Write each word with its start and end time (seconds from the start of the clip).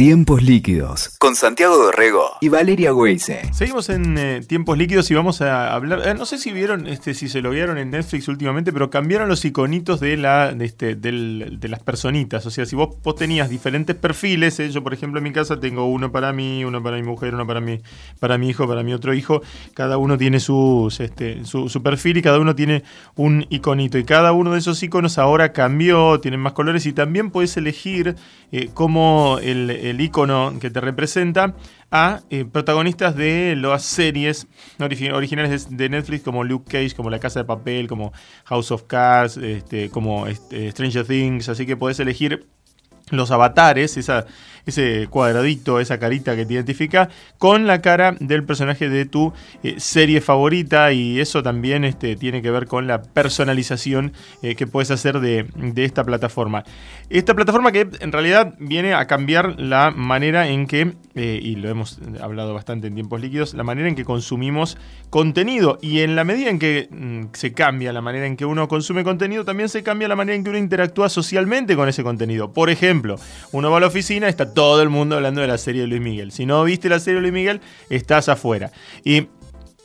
Tiempos 0.00 0.42
líquidos 0.42 1.18
con 1.18 1.36
Santiago 1.36 1.76
Dorrego 1.76 2.38
y 2.40 2.48
Valeria 2.48 2.94
Weise. 2.94 3.42
Seguimos 3.52 3.90
en 3.90 4.16
eh, 4.16 4.40
tiempos 4.40 4.78
líquidos 4.78 5.10
y 5.10 5.14
vamos 5.14 5.42
a 5.42 5.74
hablar. 5.74 6.08
eh, 6.08 6.14
no 6.14 6.24
sé 6.24 6.38
si 6.38 6.52
vieron, 6.52 6.86
este, 6.86 7.12
si 7.12 7.28
se 7.28 7.42
lo 7.42 7.50
vieron 7.50 7.76
en 7.76 7.90
Netflix 7.90 8.26
últimamente, 8.28 8.72
pero 8.72 8.88
cambiaron 8.88 9.28
los 9.28 9.44
iconitos 9.44 10.00
de 10.00 10.16
la, 10.16 10.54
de, 10.54 10.64
este, 10.64 10.94
de 10.94 11.68
las 11.68 11.80
personitas. 11.80 12.46
O 12.46 12.50
sea, 12.50 12.64
si 12.64 12.74
vos, 12.76 12.96
vos 13.02 13.14
tenías 13.14 13.50
diferentes 13.50 13.94
perfiles, 13.94 14.58
eh, 14.60 14.70
yo 14.70 14.82
por 14.82 14.94
ejemplo 14.94 15.18
en 15.18 15.24
mi 15.24 15.32
casa 15.32 15.60
tengo 15.60 15.84
uno 15.84 16.10
para 16.10 16.32
mí, 16.32 16.64
uno 16.64 16.82
para 16.82 16.96
mi 16.96 17.02
mujer, 17.02 17.34
uno 17.34 17.46
para 17.46 17.60
mi, 17.60 17.82
para 18.20 18.38
mi 18.38 18.48
hijo, 18.48 18.66
para 18.66 18.82
mi 18.82 18.94
otro 18.94 19.12
hijo. 19.12 19.42
Cada 19.74 19.98
uno 19.98 20.16
tiene 20.16 20.40
sus, 20.40 20.98
este, 21.00 21.44
su, 21.44 21.82
perfil 21.82 22.16
y 22.16 22.22
cada 22.22 22.38
uno 22.38 22.54
tiene 22.54 22.84
un 23.16 23.44
iconito. 23.50 23.98
Y 23.98 24.04
cada 24.04 24.32
uno 24.32 24.54
de 24.54 24.60
esos 24.60 24.82
iconos 24.82 25.18
ahora 25.18 25.52
cambió, 25.52 26.20
tienen 26.20 26.40
más 26.40 26.54
colores 26.54 26.86
y 26.86 26.94
también 26.94 27.30
puedes 27.30 27.54
elegir 27.58 28.16
cómo 28.74 29.38
el 29.42 29.89
icono 29.98 30.52
que 30.60 30.68
te 30.68 30.80
representa 30.82 31.54
a 31.90 32.20
eh, 32.28 32.44
protagonistas 32.44 33.16
de 33.16 33.56
las 33.56 33.82
series 33.84 34.46
origi- 34.78 35.10
originales 35.12 35.70
de 35.70 35.76
de 35.76 35.88
Netflix 35.88 36.22
como 36.22 36.44
Luke 36.44 36.70
Cage, 36.70 36.94
como 36.94 37.08
La 37.08 37.18
Casa 37.18 37.40
de 37.40 37.46
Papel, 37.46 37.88
como 37.88 38.12
House 38.44 38.70
of 38.70 38.82
Cards, 38.82 39.38
este, 39.38 39.88
como 39.88 40.26
este, 40.26 40.70
Stranger 40.72 41.06
Things, 41.06 41.48
así 41.48 41.64
que 41.64 41.78
podés 41.78 41.98
elegir 42.00 42.46
los 43.10 43.30
avatares, 43.30 43.96
esa, 43.96 44.26
ese 44.66 45.06
cuadradito, 45.08 45.80
esa 45.80 45.98
carita 45.98 46.36
que 46.36 46.46
te 46.46 46.54
identifica, 46.54 47.08
con 47.38 47.66
la 47.66 47.80
cara 47.80 48.14
del 48.18 48.44
personaje 48.44 48.88
de 48.88 49.04
tu 49.04 49.32
eh, 49.62 49.74
serie 49.78 50.20
favorita 50.20 50.92
y 50.92 51.20
eso 51.20 51.42
también 51.42 51.84
este, 51.84 52.16
tiene 52.16 52.42
que 52.42 52.50
ver 52.50 52.66
con 52.66 52.86
la 52.86 53.02
personalización 53.02 54.12
eh, 54.42 54.54
que 54.54 54.66
puedes 54.66 54.90
hacer 54.90 55.20
de, 55.20 55.46
esta 55.76 56.04
plataforma. 56.04 56.64
Esta 57.08 57.34
plataforma 57.34 57.72
que 57.72 57.88
en 58.00 58.12
realidad 58.12 58.54
viene 58.58 58.94
a 58.94 59.06
cambiar 59.06 59.58
la 59.58 59.90
manera 59.90 60.48
en 60.48 60.66
que, 60.66 60.94
eh, 61.14 61.40
y 61.42 61.56
lo 61.56 61.68
hemos 61.68 61.98
hablado 62.20 62.54
bastante 62.54 62.86
en 62.86 62.94
tiempos 62.94 63.20
líquidos, 63.20 63.54
la 63.54 63.64
manera 63.64 63.88
en 63.88 63.94
que 63.94 64.04
consumimos 64.04 64.76
contenido 65.08 65.78
y 65.80 66.00
en 66.00 66.16
la 66.16 66.24
medida 66.24 66.50
en 66.50 66.58
que 66.58 66.88
mm, 66.90 67.32
se 67.32 67.52
cambia 67.52 67.92
la 67.92 68.00
manera 68.00 68.26
en 68.26 68.36
que 68.36 68.44
uno 68.44 68.68
consume 68.68 69.04
contenido, 69.04 69.44
también 69.44 69.68
se 69.68 69.82
cambia 69.82 70.06
la 70.08 70.16
manera 70.16 70.36
en 70.36 70.44
que 70.44 70.50
uno 70.50 70.58
interactúa 70.58 71.08
socialmente 71.08 71.74
con 71.74 71.88
ese 71.88 72.02
contenido. 72.02 72.52
Por 72.52 72.70
ejemplo, 72.70 72.99
uno 73.52 73.70
va 73.70 73.76
a 73.78 73.80
la 73.80 73.86
oficina, 73.86 74.28
está 74.28 74.52
todo 74.52 74.82
el 74.82 74.88
mundo 74.88 75.16
hablando 75.16 75.40
de 75.40 75.46
la 75.46 75.58
serie 75.58 75.82
de 75.82 75.88
Luis 75.88 76.00
Miguel. 76.00 76.32
Si 76.32 76.46
no 76.46 76.62
viste 76.64 76.88
la 76.88 77.00
serie 77.00 77.16
de 77.16 77.22
Luis 77.22 77.32
Miguel, 77.32 77.60
estás 77.88 78.28
afuera. 78.28 78.70
Y 79.04 79.28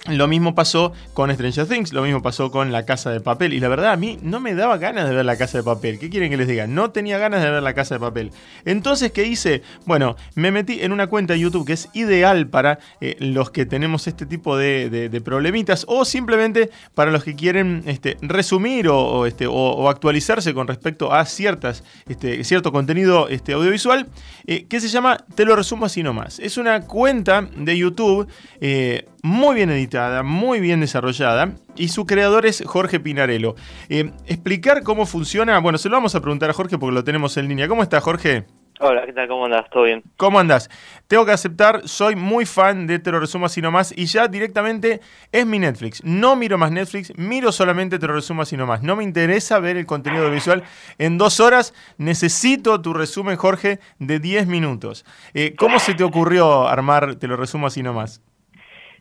lo 0.08 0.28
mismo 0.28 0.54
pasó 0.56 0.94
con 1.14 1.34
Stranger 1.34 1.68
Things, 1.68 1.94
lo 1.94 2.04
mismo 2.04 2.22
pasó 2.22 2.52
con 2.52 2.72
La 2.72 2.86
Casa 2.86 3.12
de 3.12 3.20
Papel. 3.22 3.54
Y 3.54 3.60
la 3.60 3.68
verdad, 3.68 3.92
a 3.92 3.98
mí 3.98 4.18
no 4.22 4.40
me 4.40 4.54
daba 4.54 4.78
ganas 4.78 5.10
de 5.10 5.16
ver 5.16 5.26
La 5.26 5.38
Casa 5.38 5.58
de 5.58 5.64
Papel. 5.64 6.00
¿Qué 6.00 6.10
quieren 6.10 6.30
que 6.30 6.38
les 6.38 6.48
diga? 6.48 6.68
No 6.68 6.92
tenía 6.92 7.18
ganas 7.18 7.42
de 7.44 7.50
ver 7.50 7.64
La 7.64 7.74
Casa 7.74 7.96
de 7.96 8.00
Papel. 8.00 8.32
Entonces, 8.66 9.12
¿qué 9.12 9.26
hice? 9.26 9.62
Bueno, 9.86 10.16
me 10.36 10.52
metí 10.52 10.82
en 10.82 10.92
una 10.92 11.08
cuenta 11.08 11.34
de 11.34 11.40
YouTube 11.40 11.66
que 11.66 11.74
es 11.74 11.90
ideal 11.94 12.48
para 12.48 12.80
eh, 13.02 13.16
los 13.20 13.52
que 13.52 13.66
tenemos 13.66 14.08
este 14.08 14.26
tipo 14.26 14.58
de, 14.58 15.22
problemitas 15.24 15.86
o 15.88 16.06
simplemente 16.06 16.70
para 16.94 17.10
los 17.10 17.24
que 17.24 17.36
quieren 17.36 17.84
este, 17.86 18.18
resumir 18.22 18.90
este, 19.26 19.48
o- 19.48 19.90
actualizarse 19.90 20.54
con 20.54 20.68
respecto 20.68 21.14
a 21.14 21.26
ciertas, 21.26 21.84
este, 22.08 22.44
cierto 22.44 22.72
contenido 22.72 23.28
audiovisual 23.28 24.08
eh, 24.46 24.66
que 24.68 24.80
se 24.80 24.88
llama 24.90 25.18
Te 25.36 25.46
lo 25.46 25.56
resumo 25.56 25.86
así 25.86 26.04
nomás. 26.04 26.40
Es 26.40 26.58
una 26.58 26.82
cuenta 26.82 27.48
de 27.56 27.78
YouTube 27.78 28.28
eh, 28.62 29.08
muy 29.24 29.56
bien 29.56 29.70
editada, 29.72 29.95
muy 30.24 30.60
bien 30.60 30.82
desarrollada 30.82 31.54
y 31.76 31.90
su 31.90 32.06
creador 32.06 32.46
es 32.46 32.64
Jorge 32.66 33.00
Pinarello. 33.00 33.56
Eh, 33.90 34.12
explicar 34.26 34.84
cómo 34.84 35.06
funciona, 35.06 35.60
bueno, 35.60 35.78
se 35.78 35.90
lo 35.90 35.96
vamos 35.96 36.16
a 36.16 36.22
preguntar 36.22 36.50
a 36.50 36.54
Jorge 36.54 36.78
porque 36.78 36.96
lo 36.96 37.04
tenemos 37.04 37.38
en 37.38 37.48
línea. 37.48 37.68
¿Cómo 37.68 37.84
está 37.84 38.02
Jorge? 38.02 38.46
Hola, 38.82 39.06
¿qué 39.06 39.14
tal? 39.14 39.30
¿Cómo 39.30 39.46
andas? 39.46 39.70
¿Todo 39.70 39.84
bien? 39.84 40.04
¿Cómo 40.18 40.38
andás? 40.38 40.70
Tengo 41.08 41.26
que 41.26 41.32
aceptar, 41.32 41.88
soy 41.88 42.18
muy 42.18 42.46
fan 42.46 42.88
de 42.88 43.00
Te 43.00 43.10
lo 43.10 43.22
resumo 43.22 43.46
así 43.46 43.62
nomás 43.62 43.94
y 43.96 44.06
ya 44.06 44.28
directamente 44.28 45.00
es 45.32 45.46
mi 45.46 45.60
Netflix. 45.60 46.04
No 46.04 46.36
miro 46.36 46.58
más 46.58 46.72
Netflix, 46.72 47.18
miro 47.18 47.54
solamente 47.54 48.00
Te 48.00 48.08
lo 48.08 48.14
resumo 48.14 48.42
así 48.42 48.58
nomás. 48.58 48.84
No 48.84 48.98
me 48.98 49.06
interesa 49.06 49.60
ver 49.60 49.78
el 49.78 49.86
contenido 49.86 50.30
visual 50.30 50.64
en 50.98 51.18
dos 51.18 51.40
horas. 51.40 51.74
Necesito 51.98 52.82
tu 52.82 52.94
resumen, 52.94 53.38
Jorge, 53.38 53.80
de 54.00 54.20
10 54.20 54.48
minutos. 54.48 55.06
Eh, 55.34 55.56
¿Cómo 55.58 55.80
se 55.80 55.94
te 55.94 56.04
ocurrió 56.04 56.68
armar 56.68 57.16
Te 57.16 57.28
lo 57.28 57.38
resumo 57.38 57.68
así 57.68 57.82
nomás? 57.82 58.22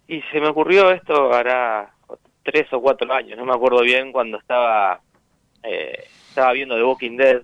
Y 0.09 0.21
se 0.33 0.41
me 0.41 0.49
ocurrió 0.49 0.91
esto 0.91 1.33
hará 1.33 1.91
tres 2.43 2.71
o 2.73 2.81
cuatro 2.81 3.11
años, 3.13 3.39
no 3.39 3.45
me 3.47 3.53
acuerdo 3.55 3.81
bien, 3.83 4.13
cuando 4.13 4.39
estaba 4.39 5.01
eh, 5.63 6.05
estaba 6.29 6.53
viendo 6.53 6.77
The 6.77 6.85
Walking 6.85 7.17
Dead, 7.17 7.43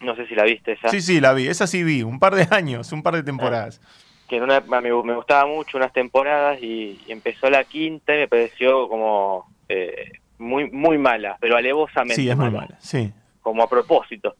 no 0.00 0.16
sé 0.16 0.26
si 0.26 0.34
la 0.34 0.44
viste 0.44 0.72
esa, 0.72 0.88
Sí, 0.88 1.00
sí, 1.00 1.20
la 1.20 1.32
vi. 1.34 1.46
Esa 1.46 1.66
sí 1.66 1.84
vi. 1.84 2.02
Un 2.02 2.18
par 2.18 2.34
de 2.34 2.48
años, 2.56 2.90
un 2.92 3.02
par 3.02 3.14
de 3.14 3.22
temporadas. 3.22 3.80
que 4.28 4.36
en 4.36 4.44
una, 4.44 4.60
me, 4.60 4.80
me 4.80 5.14
gustaba 5.14 5.46
mucho 5.46 5.76
unas 5.76 5.92
temporadas 5.92 6.58
y, 6.62 6.98
y 7.06 7.12
empezó 7.12 7.50
la 7.50 7.64
quinta 7.64 8.14
y 8.14 8.18
me 8.20 8.28
pareció 8.28 8.88
como 8.88 9.46
eh, 9.68 10.12
muy 10.38 10.70
muy 10.70 10.96
mala, 10.98 11.36
pero 11.40 11.56
alevosamente 11.56 12.16
Sí, 12.16 12.28
es 12.30 12.36
muy 12.36 12.50
mala. 12.50 12.76
Sí. 12.80 13.12
como 13.42 13.62
a 13.62 13.68
propósito. 13.68 14.36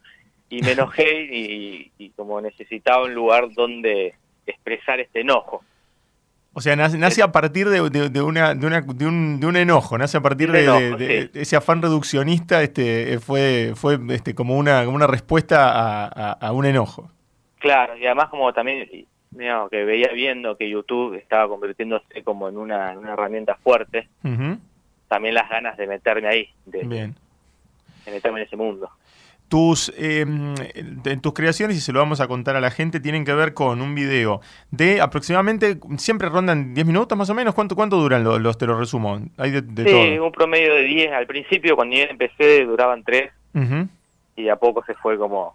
Y 0.48 0.62
me 0.62 0.72
enojé 0.72 1.22
y, 1.32 1.92
y 1.98 2.10
como 2.10 2.40
necesitaba 2.40 3.04
un 3.04 3.14
lugar 3.14 3.52
donde 3.52 4.14
expresar 4.46 4.98
este 5.00 5.20
enojo. 5.20 5.62
O 6.54 6.60
sea, 6.60 6.76
nace, 6.76 6.98
nace 6.98 7.22
a 7.22 7.32
partir 7.32 7.68
de, 7.70 7.88
de- 7.88 8.10
de 8.10 8.20
una, 8.22 8.54
de, 8.54 8.66
una- 8.66 8.80
de 8.82 9.06
un, 9.06 9.40
de 9.40 9.46
un 9.46 9.56
enojo, 9.56 9.96
nace 9.96 10.18
a 10.18 10.20
partir 10.20 10.52
de, 10.52 10.64
enojo, 10.64 10.98
sí. 10.98 11.30
ese 11.34 11.56
afán 11.56 11.80
reduccionista, 11.80 12.62
este, 12.62 13.14
eh, 13.14 13.18
fue, 13.20 13.72
fue 13.74 13.98
este, 14.10 14.34
como, 14.34 14.56
una, 14.58 14.84
como 14.84 14.94
una 14.96 15.06
respuesta 15.06 15.70
a, 15.70 16.04
a- 16.08 16.32
a 16.32 16.52
un 16.52 16.66
enojo. 16.66 17.10
Claro, 17.58 17.96
y 17.96 18.04
además 18.04 18.28
como 18.28 18.52
también 18.52 18.86
digamos, 19.30 19.70
que 19.70 19.82
veía 19.84 20.08
viendo 20.12 20.58
que 20.58 20.68
YouTube 20.68 21.14
estaba 21.14 21.48
convirtiéndose 21.48 22.22
como 22.22 22.50
en 22.50 22.58
una, 22.58 22.92
en 22.92 22.98
una 22.98 23.14
herramienta 23.14 23.54
fuerte, 23.54 24.08
también 25.08 25.34
las 25.34 25.48
ganas 25.48 25.76
de 25.78 25.86
meterme 25.86 26.28
ahí, 26.28 26.48
de, 26.66 26.84
Bien. 26.84 27.14
de 28.04 28.12
meterme 28.12 28.40
en 28.40 28.46
ese 28.46 28.56
mundo. 28.56 28.90
Tus, 29.52 29.92
eh, 29.98 30.24
tus 31.20 31.34
creaciones, 31.34 31.76
y 31.76 31.80
se 31.80 31.92
lo 31.92 31.98
vamos 31.98 32.22
a 32.22 32.26
contar 32.26 32.56
a 32.56 32.60
la 32.62 32.70
gente, 32.70 33.00
tienen 33.00 33.22
que 33.22 33.34
ver 33.34 33.52
con 33.52 33.82
un 33.82 33.94
video 33.94 34.40
de 34.70 35.02
aproximadamente, 35.02 35.76
siempre 35.98 36.30
rondan 36.30 36.72
10 36.72 36.86
minutos 36.86 37.18
más 37.18 37.28
o 37.28 37.34
menos. 37.34 37.54
¿Cuánto, 37.54 37.76
cuánto 37.76 37.98
duran 37.98 38.24
los, 38.24 38.40
los 38.40 38.56
te 38.56 38.64
lo 38.64 38.78
resumo? 38.78 39.20
Hay 39.36 39.50
de, 39.50 39.60
de 39.60 39.84
sí, 39.84 39.90
todo. 40.16 40.24
un 40.24 40.32
promedio 40.32 40.74
de 40.74 40.84
10. 40.84 41.12
Al 41.12 41.26
principio, 41.26 41.76
cuando 41.76 41.94
yo 41.96 42.04
empecé, 42.04 42.64
duraban 42.64 43.04
3 43.04 43.30
Ujú. 43.52 43.88
y 44.36 44.48
a 44.48 44.56
poco 44.56 44.82
se 44.86 44.94
fue 44.94 45.18
como 45.18 45.54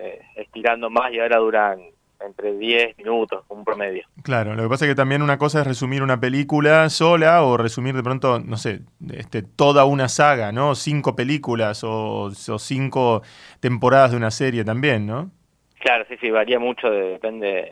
eh, 0.00 0.22
estirando 0.36 0.88
más 0.88 1.12
y 1.12 1.20
ahora 1.20 1.36
duran 1.36 1.80
entre 2.24 2.56
10 2.56 2.96
minutos, 2.98 3.44
un 3.48 3.64
promedio. 3.64 4.04
Claro, 4.22 4.54
lo 4.54 4.62
que 4.64 4.68
pasa 4.68 4.84
es 4.84 4.90
que 4.90 4.94
también 4.94 5.22
una 5.22 5.38
cosa 5.38 5.60
es 5.60 5.66
resumir 5.66 6.02
una 6.02 6.18
película 6.20 6.88
sola 6.90 7.42
o 7.44 7.56
resumir 7.56 7.94
de 7.94 8.02
pronto, 8.02 8.40
no 8.40 8.56
sé, 8.56 8.80
este, 9.12 9.42
toda 9.42 9.84
una 9.84 10.08
saga, 10.08 10.50
¿no? 10.52 10.74
Cinco 10.74 11.14
películas 11.16 11.84
o, 11.84 12.24
o 12.24 12.58
cinco 12.58 13.22
temporadas 13.60 14.10
de 14.10 14.16
una 14.16 14.30
serie 14.30 14.64
también, 14.64 15.06
¿no? 15.06 15.30
Claro, 15.80 16.04
sí, 16.08 16.16
sí, 16.20 16.30
varía 16.30 16.58
mucho, 16.58 16.90
de- 16.90 17.10
depende 17.10 17.70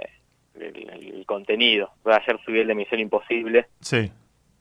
del 0.54 0.88
el 0.88 1.26
contenido. 1.26 1.90
Ayer 2.04 2.38
subí 2.44 2.60
el 2.60 2.68
de 2.68 2.74
Misión 2.74 3.00
Imposible, 3.00 3.66
Sí, 3.80 4.10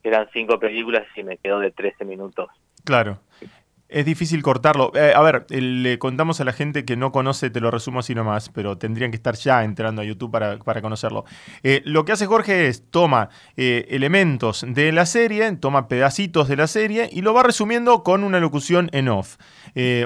eran 0.04 0.28
5 0.34 0.60
películas 0.60 1.04
y 1.16 1.24
me 1.24 1.38
quedó 1.38 1.60
de 1.60 1.72
13 1.72 2.06
minutos. 2.06 2.48
claro. 2.84 3.20
Es 3.88 4.04
difícil 4.04 4.42
cortarlo. 4.42 4.92
Eh, 4.96 5.14
a 5.16 5.22
ver, 5.22 5.46
eh, 5.52 5.62
le 5.62 6.00
contamos 6.00 6.42
a 6.42 6.44
la 6.44 6.54
gente 6.54 6.86
que 6.86 6.96
no 6.96 7.12
conoce, 7.12 7.52
te 7.52 7.62
lo 7.62 7.70
resumo 7.70 8.00
así 8.00 8.16
nomás, 8.16 8.50
pero 8.50 8.80
tendrían 8.80 9.12
que 9.12 9.18
estar 9.18 9.36
ya 9.36 9.64
entrando 9.64 10.02
a 10.02 10.06
YouTube 10.06 10.32
para, 10.32 10.58
para 10.58 10.82
conocerlo. 10.82 11.24
Eh, 11.62 11.84
lo 11.86 12.04
que 12.04 12.12
hace 12.12 12.26
Jorge 12.26 12.68
es 12.68 12.90
toma 12.90 13.30
elementos 13.56 14.66
de 14.68 14.92
la 14.92 15.06
serie, 15.06 15.52
toma 15.58 15.88
pedacitos 15.88 16.48
de 16.48 16.56
la 16.56 16.66
serie 16.66 17.10
y 17.12 17.22
lo 17.22 17.36
va 17.36 17.44
resumiendo 17.44 18.02
con 18.04 18.24
una 18.24 18.40
locución 18.40 18.90
en 18.92 19.08
off. 19.08 19.38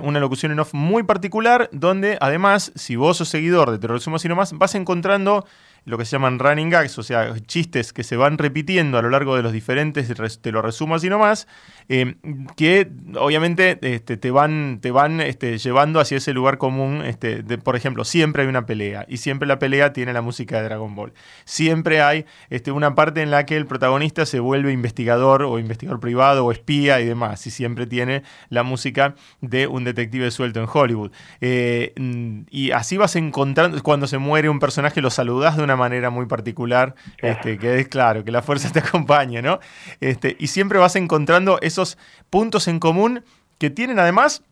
Una 0.03 0.19
locución 0.19 0.51
en 0.51 0.59
off 0.59 0.73
muy 0.73 1.03
particular, 1.03 1.69
donde 1.72 2.18
además, 2.19 2.73
si 2.75 2.95
vos 2.95 3.18
sos 3.18 3.29
seguidor 3.29 3.72
de 3.72 3.79
Te 3.79 3.88
lo 3.88 3.94
resumo 3.94 4.18
así 4.18 4.28
nomás, 4.28 4.51
vas 4.53 4.75
encontrando 4.75 5.45
lo 5.89 5.97
que 5.97 6.06
se 6.06 6.12
llaman 6.12 6.39
running 6.39 6.69
gags, 6.69 6.97
o 7.00 7.03
sea, 7.03 7.33
chistes 7.47 7.94
que 7.94 8.03
se 8.03 8.15
van 8.15 8.38
repitiendo 8.38 8.97
a 8.97 9.01
lo 9.01 9.09
largo 9.09 9.36
de 9.36 9.41
los 9.41 9.51
diferentes, 9.51 10.07
te 10.41 10.51
lo 10.51 10.62
resumo 10.62 10.95
así 10.95 11.09
nomás, 11.09 11.47
eh, 11.89 12.15
que 12.56 12.91
obviamente 13.18 13.80
este, 13.81 14.15
te 14.18 14.30
van, 14.30 14.80
te 14.81 14.91
van 14.91 15.19
este, 15.19 15.57
llevando 15.57 16.00
hacia 16.00 16.18
ese 16.18 16.33
lugar 16.33 16.59
común. 16.59 17.01
Este, 17.03 17.44
por 17.57 17.75
ejemplo, 17.75 18.06
siempre 18.06 18.44
hay 18.44 18.47
una 18.47 18.68
pelea 18.68 19.06
y 19.09 19.18
siempre 19.18 19.47
la 19.47 19.57
pelea 19.57 19.91
tiene 19.91 20.13
la 20.13 20.21
música 20.21 20.57
de 20.57 20.63
Dragon 20.63 20.94
Ball. 20.95 21.13
Siempre 21.45 22.01
hay 22.01 22.25
este, 22.51 22.71
una 22.71 22.94
parte 22.94 23.24
en 23.24 23.31
la 23.31 23.47
que 23.47 23.57
el 23.57 23.65
protagonista 23.65 24.27
se 24.27 24.39
vuelve 24.39 24.71
investigador 24.71 25.41
o 25.44 25.57
investigador 25.57 26.00
privado 26.00 26.45
o 26.45 26.51
espía 26.51 27.01
y 27.01 27.06
demás, 27.06 27.45
y 27.47 27.51
siempre 27.51 27.88
tiene 27.88 28.21
la 28.50 28.62
música 28.62 29.15
de 29.41 29.65
un 29.65 29.83
detective 29.83 30.30
suelto 30.30 30.59
en 30.59 30.68
Hollywood. 30.71 31.12
Eh, 31.41 31.94
y 32.51 32.71
así 32.71 32.97
vas 32.97 33.15
encontrando, 33.15 33.81
cuando 33.81 34.06
se 34.06 34.19
muere 34.19 34.50
un 34.50 34.59
personaje 34.59 35.01
lo 35.01 35.09
saludás 35.09 35.57
de 35.57 35.63
una 35.63 35.75
manera 35.79 36.11
muy 36.11 36.27
particular, 36.27 36.93
este, 37.17 37.57
que 37.57 37.79
es 37.79 37.87
claro, 37.87 38.23
que 38.23 38.31
la 38.31 38.43
fuerza 38.43 38.71
te 38.71 38.79
acompañe, 38.79 39.41
¿no? 39.41 39.59
Este, 39.99 40.35
y 40.39 40.47
siempre 40.47 40.77
vas 40.77 40.95
encontrando 40.95 41.59
esos 41.61 41.97
puntos 42.29 42.67
en 42.67 42.79
común 42.79 43.23
que 43.57 43.69
tienen 43.69 43.99
además 43.99 44.43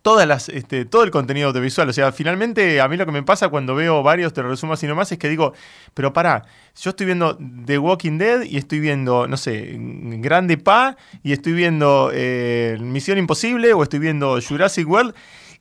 todas 0.00 0.26
las, 0.26 0.48
este, 0.48 0.84
todo 0.84 1.04
el 1.04 1.10
contenido 1.10 1.48
audiovisual. 1.48 1.88
O 1.88 1.92
sea, 1.92 2.12
finalmente 2.12 2.80
a 2.80 2.88
mí 2.88 2.96
lo 2.96 3.06
que 3.06 3.12
me 3.12 3.22
pasa 3.22 3.48
cuando 3.48 3.74
veo 3.74 4.02
varios, 4.02 4.32
te 4.32 4.42
lo 4.42 4.48
resumo 4.48 4.72
así 4.72 4.86
nomás, 4.86 5.12
es 5.12 5.18
que 5.18 5.28
digo, 5.28 5.52
pero 5.94 6.12
pará, 6.12 6.44
yo 6.80 6.90
estoy 6.90 7.06
viendo 7.06 7.38
The 7.66 7.78
Walking 7.78 8.18
Dead 8.18 8.42
y 8.42 8.56
estoy 8.56 8.80
viendo, 8.80 9.26
no 9.28 9.36
sé, 9.36 9.76
Grande 9.78 10.56
Pa 10.56 10.96
y 11.22 11.32
estoy 11.32 11.52
viendo 11.52 12.10
eh, 12.12 12.78
Misión 12.80 13.18
Imposible 13.18 13.72
o 13.72 13.82
estoy 13.82 13.98
viendo 13.98 14.38
Jurassic 14.40 14.88
World 14.88 15.14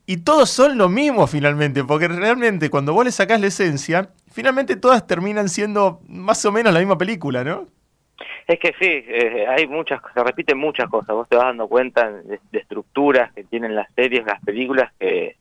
y 0.06 0.18
todos 0.18 0.50
son 0.50 0.78
lo 0.78 0.90
mismo 0.90 1.28
finalmente, 1.28 1.84
porque 1.84 2.08
realmente 2.08 2.70
cuando 2.70 2.94
vos 2.94 3.06
le 3.06 3.12
sacás 3.12 3.40
la 3.40 3.48
esencia, 3.48 4.10
finalmente 4.32 4.76
todas 4.76 5.06
terminan 5.06 5.50
siendo 5.50 6.02
más 6.08 6.44
o 6.46 6.52
menos 6.52 6.74
la 6.74 6.80
misma 6.80 6.98
película, 6.98 7.44
¿no? 7.44 7.68
Es 8.48 8.60
que 8.60 8.74
sí, 8.80 9.06
eh, 9.08 9.46
hay 9.48 9.68
muchas, 9.68 10.02
se 10.14 10.24
repiten 10.24 10.58
muchas 10.58 10.90
cosas. 10.90 11.16
Vos 11.16 11.30
te 11.30 11.36
vas 11.36 11.46
dando 11.46 11.68
cuenta 11.68 12.12
de, 12.12 12.40
estructuras 12.52 13.32
que 13.34 13.44
tienen 13.44 13.76
las 13.76 13.92
series, 13.94 14.26
las 14.26 14.42
películas 14.44 14.92
que, 15.00 15.38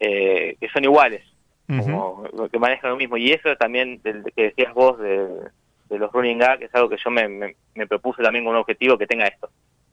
eh, 0.00 0.56
que 0.60 0.68
son 0.68 0.84
iguales, 0.84 1.24
como, 1.66 2.24
que 2.50 2.58
manejan 2.58 2.90
lo 2.90 2.96
mismo. 2.96 3.16
Y 3.16 3.32
eso 3.32 3.54
también, 3.56 4.00
del, 4.02 4.24
que 4.34 4.44
decías 4.44 4.74
vos 4.74 4.98
de, 4.98 5.28
los 5.90 6.12
running 6.12 6.38
gags, 6.38 6.62
es 6.62 6.74
algo 6.74 6.88
que 6.88 6.98
yo 7.02 7.10
me, 7.10 7.54
me, 7.74 7.86
propuse 7.86 8.22
también 8.22 8.44
con 8.44 8.54
un 8.54 8.60
objetivo 8.60 8.98
que 8.98 9.06
tenga 9.06 9.26
esto. 9.26 9.50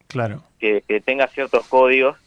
Claro. 0.07 0.43
Que, 0.59 0.81
tenga 1.05 1.27
ciertos 1.27 1.67
códigos 1.67 2.17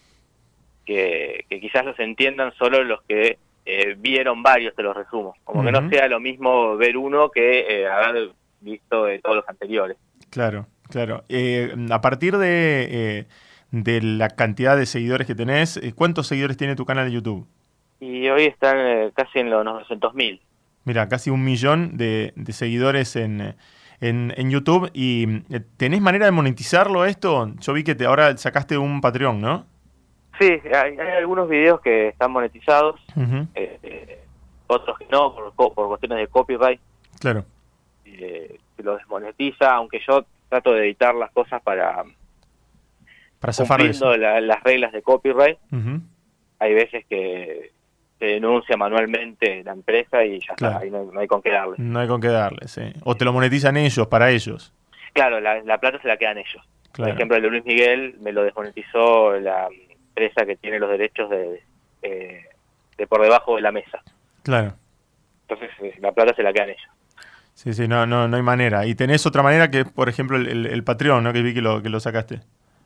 que, 0.84 1.44
quizás 1.48 1.84
los 1.84 1.98
entiendan 1.98 2.52
solo 2.54 2.82
los 2.84 3.02
que 3.02 3.38
eh, 3.64 3.96
vieron 3.98 4.42
varios, 4.42 4.74
te 4.74 4.82
los 4.82 4.96
resumo. 4.96 5.34
Como 5.44 5.64
que 5.64 5.72
no 5.72 5.88
sea 5.88 6.08
lo 6.08 6.20
mismo 6.20 6.76
ver 6.76 6.96
uno 6.96 7.30
que 7.30 7.86
haber 7.86 8.30
visto 8.60 9.04
de 9.04 9.18
todos 9.18 9.36
los 9.36 9.48
anteriores. 9.48 9.96
Claro, 10.30 10.66
claro. 10.88 11.24
Eh, 11.28 11.74
a 11.90 12.00
partir 12.00 12.38
de, 12.38 12.88
eh, 12.90 13.26
de 13.70 14.02
la 14.02 14.30
cantidad 14.30 14.76
de 14.76 14.86
seguidores 14.86 15.26
que 15.26 15.34
tenés, 15.34 15.76
eh, 15.76 15.92
¿cuántos 15.94 16.26
seguidores 16.28 16.56
tiene 16.56 16.76
tu 16.76 16.86
canal 16.86 17.06
de 17.06 17.12
YouTube? 17.12 17.46
Y 17.98 18.28
hoy 18.28 18.44
están 18.44 19.10
casi 19.10 19.40
en 19.40 19.50
los 19.50 19.64
900.000. 19.64 20.40
Mira, 20.84 21.08
casi 21.08 21.30
un 21.30 21.44
millón 21.44 21.96
de, 21.98 22.32
seguidores 22.50 23.14
en, 23.16 23.54
en, 24.00 24.50
YouTube. 24.50 24.90
¿Y 24.94 25.40
tenés 25.76 26.00
manera 26.00 26.24
de 26.24 26.32
monetizarlo 26.32 27.04
esto? 27.04 27.52
Yo 27.60 27.72
vi 27.74 27.84
que 27.84 27.94
te, 27.94 28.06
ahora 28.06 28.34
sacaste 28.38 28.78
un 28.78 29.02
Patreon, 29.02 29.42
¿no? 29.42 29.66
Sí, 30.40 30.58
hay, 30.74 30.98
algunos 30.98 31.48
videos 31.48 31.80
que 31.80 32.08
están 32.08 32.32
monetizados, 32.32 33.00
otros 34.66 34.98
que 34.98 35.06
no, 35.12 35.34
por, 35.54 35.74
por 35.74 35.88
cuestiones 35.88 36.18
de 36.18 36.26
copyright. 36.26 36.80
Claro 37.20 37.44
eh, 38.20 38.58
se 38.76 38.82
lo 38.82 38.96
desmonetiza, 38.96 39.74
aunque 39.74 40.00
yo 40.06 40.24
trato 40.48 40.72
de 40.72 40.86
editar 40.86 41.14
las 41.14 41.30
cosas 41.32 41.62
para 41.62 42.04
para 43.38 43.52
cumpliendo 43.54 44.16
las 44.16 44.62
reglas 44.62 44.92
de 44.92 45.02
copyright. 45.02 45.58
Hay 46.58 46.74
veces 46.74 47.06
que 47.08 47.72
se 48.18 48.24
denuncia 48.26 48.76
manualmente 48.76 49.64
la 49.64 49.72
empresa 49.72 50.22
y 50.24 50.40
ya 50.40 50.52
está, 50.52 50.78
ahí 50.78 50.90
no, 50.90 51.10
hay 51.18 51.26
con 51.26 51.40
qué 51.40 51.50
darle. 51.50 51.76
No 51.78 52.00
hay 52.00 52.08
con 52.08 52.20
qué 52.20 52.28
darle, 52.28 52.68
sí. 52.68 52.82
O 53.04 53.16
te 53.16 53.24
lo 53.24 53.32
monetizan 53.32 53.78
ellos, 53.78 54.06
para 54.08 54.30
ellos. 54.30 54.74
Claro, 55.14 55.40
la, 55.40 55.78
plata 55.78 56.00
se 56.02 56.08
la 56.08 56.18
quedan 56.18 56.36
ellos. 56.36 56.62
Por 56.94 57.08
ejemplo, 57.08 57.36
el 57.36 57.42
de 57.42 57.48
Luis 57.48 57.64
Miguel 57.64 58.16
me 58.20 58.32
lo 58.32 58.42
desmonetizó 58.42 59.32
la 59.40 59.68
empresa 60.10 60.44
que 60.46 60.56
tiene 60.56 60.78
los 60.78 60.90
derechos 60.90 61.30
de, 61.30 61.62
eh, 62.02 62.44
de 62.96 63.06
por 63.06 63.22
debajo 63.22 63.56
de 63.56 63.62
la 63.62 63.72
mesa. 63.72 64.02
Claro. 64.42 64.74
Entonces 65.48 65.70
eh, 65.82 65.94
la 66.00 66.12
plata 66.12 66.34
se 66.34 66.42
la 66.42 66.52
quedan 66.52 66.70
ellos. 66.70 66.90
Sí, 67.54 67.74
sí, 67.74 67.88
no, 67.88 68.06
no, 68.06 68.26
no 68.28 68.36
hay 68.36 68.42
manera. 68.42 68.86
Y 68.86 68.94
tenés 68.94 69.26
otra 69.26 69.42
manera 69.42 69.70
que, 69.70 69.84
por 69.84 70.08
ejemplo, 70.08 70.38
el, 70.38 70.66
el, 70.66 70.84
Patreon, 70.84 71.22
¿no? 71.22 71.32
Que 71.32 71.42
vi 71.42 71.52
que 71.52 71.60
lo, 71.60 71.82
que 71.82 71.90
lo 71.90 72.00
sacaste. 72.00 72.40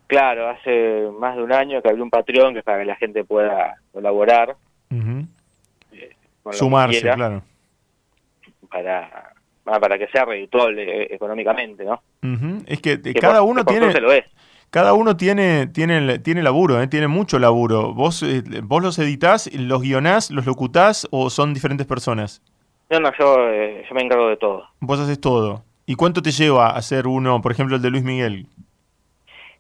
Claro, 0.07 0.49
hace 0.49 1.09
más 1.19 1.37
de 1.37 1.43
un 1.43 1.53
año 1.53 1.81
que 1.81 1.89
abrí 1.89 2.01
un 2.01 2.11
Patreon 2.11 2.53
que 2.53 2.59
es 2.59 2.65
para 2.65 2.81
que 2.81 2.85
la 2.85 2.97
gente 2.97 3.25
pueda 3.25 3.77
colaborar. 3.93 4.57
Eh, 4.91 6.11
Sumarse, 6.51 7.01
claro. 7.01 7.43
Para, 8.69 9.33
para 9.65 9.99
que 9.99 10.09
sea 10.09 10.25
redituable 10.25 11.03
eh, 11.03 11.09
económicamente, 11.11 11.85
¿no? 11.85 12.03
Es 12.67 12.81
que, 12.81 13.01
cada 13.15 13.43
uno 13.43 13.65
tiene... 13.65 13.93
Cada 14.75 14.93
uno 14.93 15.17
tiene, 15.17 15.69
tiene, 15.69 16.19
tiene 16.19 16.43
laburo, 16.43 16.83
¿eh? 16.83 16.89
tiene 16.89 17.07
mucho 17.07 17.39
laburo. 17.39 17.95
¿Vos, 17.95 18.25
¿Vos 18.65 18.83
los 18.83 18.99
editás, 18.99 19.49
los 19.55 19.81
guionás, 19.81 20.33
los 20.33 20.47
locutás 20.47 21.07
o 21.13 21.31
son 21.31 21.55
diferentes 21.55 21.87
personas? 21.87 22.43
No, 22.91 22.99
no, 22.99 23.13
yo, 23.17 23.51
eh, 23.51 23.85
yo 23.89 23.95
me 23.95 24.03
encargo 24.03 24.29
de 24.29 24.37
todo. 24.37 24.67
Vos 24.81 24.99
haces 24.99 25.21
todo. 25.21 25.63
¿Y 25.87 25.95
cuánto 25.95 26.23
te 26.23 26.33
lleva 26.33 26.71
hacer 26.71 27.07
uno, 27.07 27.41
por 27.41 27.53
ejemplo, 27.53 27.77
el 27.77 27.83
de 27.83 27.91
Luis 27.91 28.03
Miguel? 28.03 28.49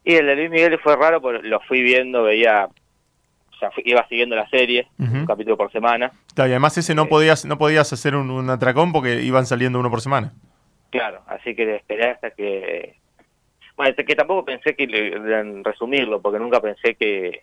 Y 0.02 0.14
el 0.14 0.26
de 0.26 0.34
Luis 0.34 0.50
Miguel 0.50 0.80
fue 0.80 0.96
raro, 0.96 1.20
porque 1.20 1.46
lo 1.46 1.60
fui 1.60 1.80
viendo, 1.82 2.24
veía, 2.24 2.66
o 2.66 3.56
sea, 3.60 3.70
iba 3.84 4.04
siguiendo 4.08 4.34
la 4.34 4.48
serie, 4.48 4.88
un 4.98 5.26
capítulo 5.26 5.56
por 5.56 5.70
semana. 5.70 6.10
Claro, 6.34 6.48
y 6.48 6.52
además 6.54 6.76
ese 6.76 6.92
no 6.96 7.06
podías 7.06 7.44
no 7.44 7.56
podías 7.56 7.92
hacer 7.92 8.16
un, 8.16 8.50
atracón 8.50 8.90
porque 8.90 9.22
iban 9.22 9.46
saliendo 9.46 9.78
uno 9.78 9.90
por 9.90 10.00
semana. 10.00 10.32
Claro, 10.90 11.22
así 11.28 11.54
que 11.54 11.76
esperé 11.76 12.10
hasta 12.10 12.32
que... 12.32 13.03
Bueno, 13.76 13.94
que 13.96 14.14
tampoco 14.14 14.44
pensé 14.44 14.74
que 14.76 14.84
en 14.84 15.64
resumirlo, 15.64 16.20
porque 16.20 16.38
nunca 16.38 16.60
pensé 16.60 16.94
que, 16.94 17.42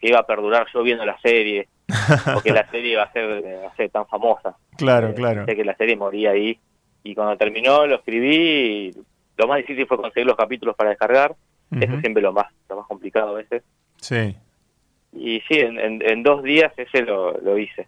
que 0.00 0.08
iba 0.08 0.20
a 0.20 0.26
perdurar 0.26 0.66
yo 0.72 0.82
viendo 0.82 1.04
la 1.04 1.20
serie 1.20 1.68
porque 2.34 2.52
la 2.52 2.68
serie 2.70 2.92
iba 2.92 3.02
a 3.02 3.12
ser, 3.12 3.66
a 3.66 3.74
ser 3.76 3.90
tan 3.90 4.06
famosa. 4.06 4.56
Claro, 4.76 5.10
eh, 5.10 5.14
claro. 5.14 5.44
Sé 5.44 5.56
que 5.56 5.64
la 5.64 5.76
serie 5.76 5.96
moría 5.96 6.30
ahí. 6.30 6.58
Y 7.02 7.14
cuando 7.14 7.36
terminó 7.36 7.86
lo 7.86 7.96
escribí 7.96 8.36
y 8.36 8.94
lo 9.36 9.48
más 9.48 9.58
difícil 9.58 9.86
fue 9.86 9.96
conseguir 9.96 10.26
los 10.26 10.36
capítulos 10.36 10.76
para 10.76 10.90
descargar. 10.90 11.34
Eso 11.70 11.94
es 11.94 12.00
siempre 12.00 12.20
lo 12.20 12.32
más, 12.32 12.46
lo 12.68 12.76
más 12.76 12.86
complicado 12.86 13.30
a 13.30 13.38
veces. 13.38 13.62
Sí. 13.96 14.36
Y 15.12 15.40
sí, 15.42 15.60
en, 15.60 16.22
dos 16.24 16.42
días 16.42 16.72
ese 16.76 17.02
lo, 17.02 17.38
lo, 17.38 17.56
hice. 17.58 17.86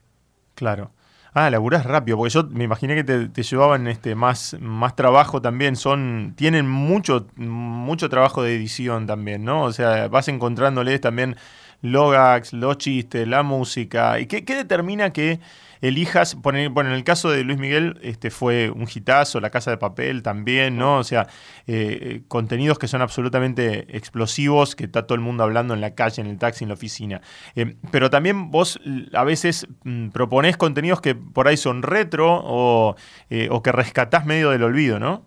Claro. 0.54 0.90
Ah, 1.34 1.48
laburás 1.48 1.86
rápido, 1.86 2.18
porque 2.18 2.34
yo 2.34 2.44
me 2.50 2.64
imaginé 2.64 2.94
que 2.94 3.04
te, 3.04 3.42
llevaban 3.42 3.88
este 3.88 4.14
más, 4.14 4.54
más 4.60 4.94
trabajo 4.94 5.40
también. 5.40 5.76
Son, 5.76 6.34
tienen 6.36 6.68
mucho, 6.68 7.26
mucho 7.36 8.10
trabajo 8.10 8.42
de 8.42 8.54
edición 8.54 9.06
también, 9.06 9.42
¿no? 9.42 9.62
O 9.62 9.72
sea, 9.72 10.08
vas 10.08 10.28
encontrándoles 10.28 11.00
también 11.00 11.36
logax, 11.80 12.52
los 12.52 12.76
chistes, 12.76 13.26
la 13.26 13.42
música. 13.42 14.20
¿Y 14.20 14.26
qué, 14.26 14.42
determina 14.42 15.10
que 15.10 15.40
elijas, 15.82 16.36
bueno, 16.36 16.60
en 16.60 16.86
el 16.94 17.04
caso 17.04 17.30
de 17.30 17.42
Luis 17.42 17.58
Miguel, 17.58 17.98
este 18.02 18.30
fue 18.30 18.70
un 18.70 18.86
hitazo, 18.92 19.40
La 19.40 19.50
Casa 19.50 19.72
de 19.72 19.76
Papel 19.76 20.22
también, 20.22 20.78
¿no? 20.78 20.98
O 20.98 21.04
sea, 21.04 21.26
eh, 21.66 22.22
contenidos 22.28 22.78
que 22.78 22.86
son 22.86 23.02
absolutamente 23.02 23.96
explosivos, 23.96 24.76
que 24.76 24.84
está 24.84 25.06
todo 25.06 25.16
el 25.16 25.20
mundo 25.20 25.42
hablando 25.42 25.74
en 25.74 25.80
la 25.80 25.94
calle, 25.94 26.22
en 26.22 26.28
el 26.28 26.38
taxi, 26.38 26.64
en 26.64 26.68
la 26.68 26.74
oficina. 26.74 27.20
Eh, 27.56 27.74
pero 27.90 28.10
también 28.10 28.50
vos 28.50 28.80
a 29.12 29.24
veces 29.24 29.66
mm, 29.82 30.10
proponés 30.10 30.56
contenidos 30.56 31.00
que 31.00 31.16
por 31.16 31.48
ahí 31.48 31.56
son 31.56 31.82
retro 31.82 32.40
o, 32.44 32.94
eh, 33.28 33.48
o 33.50 33.62
que 33.62 33.72
rescatás 33.72 34.24
medio 34.24 34.50
del 34.50 34.62
olvido, 34.62 35.00
¿no? 35.00 35.26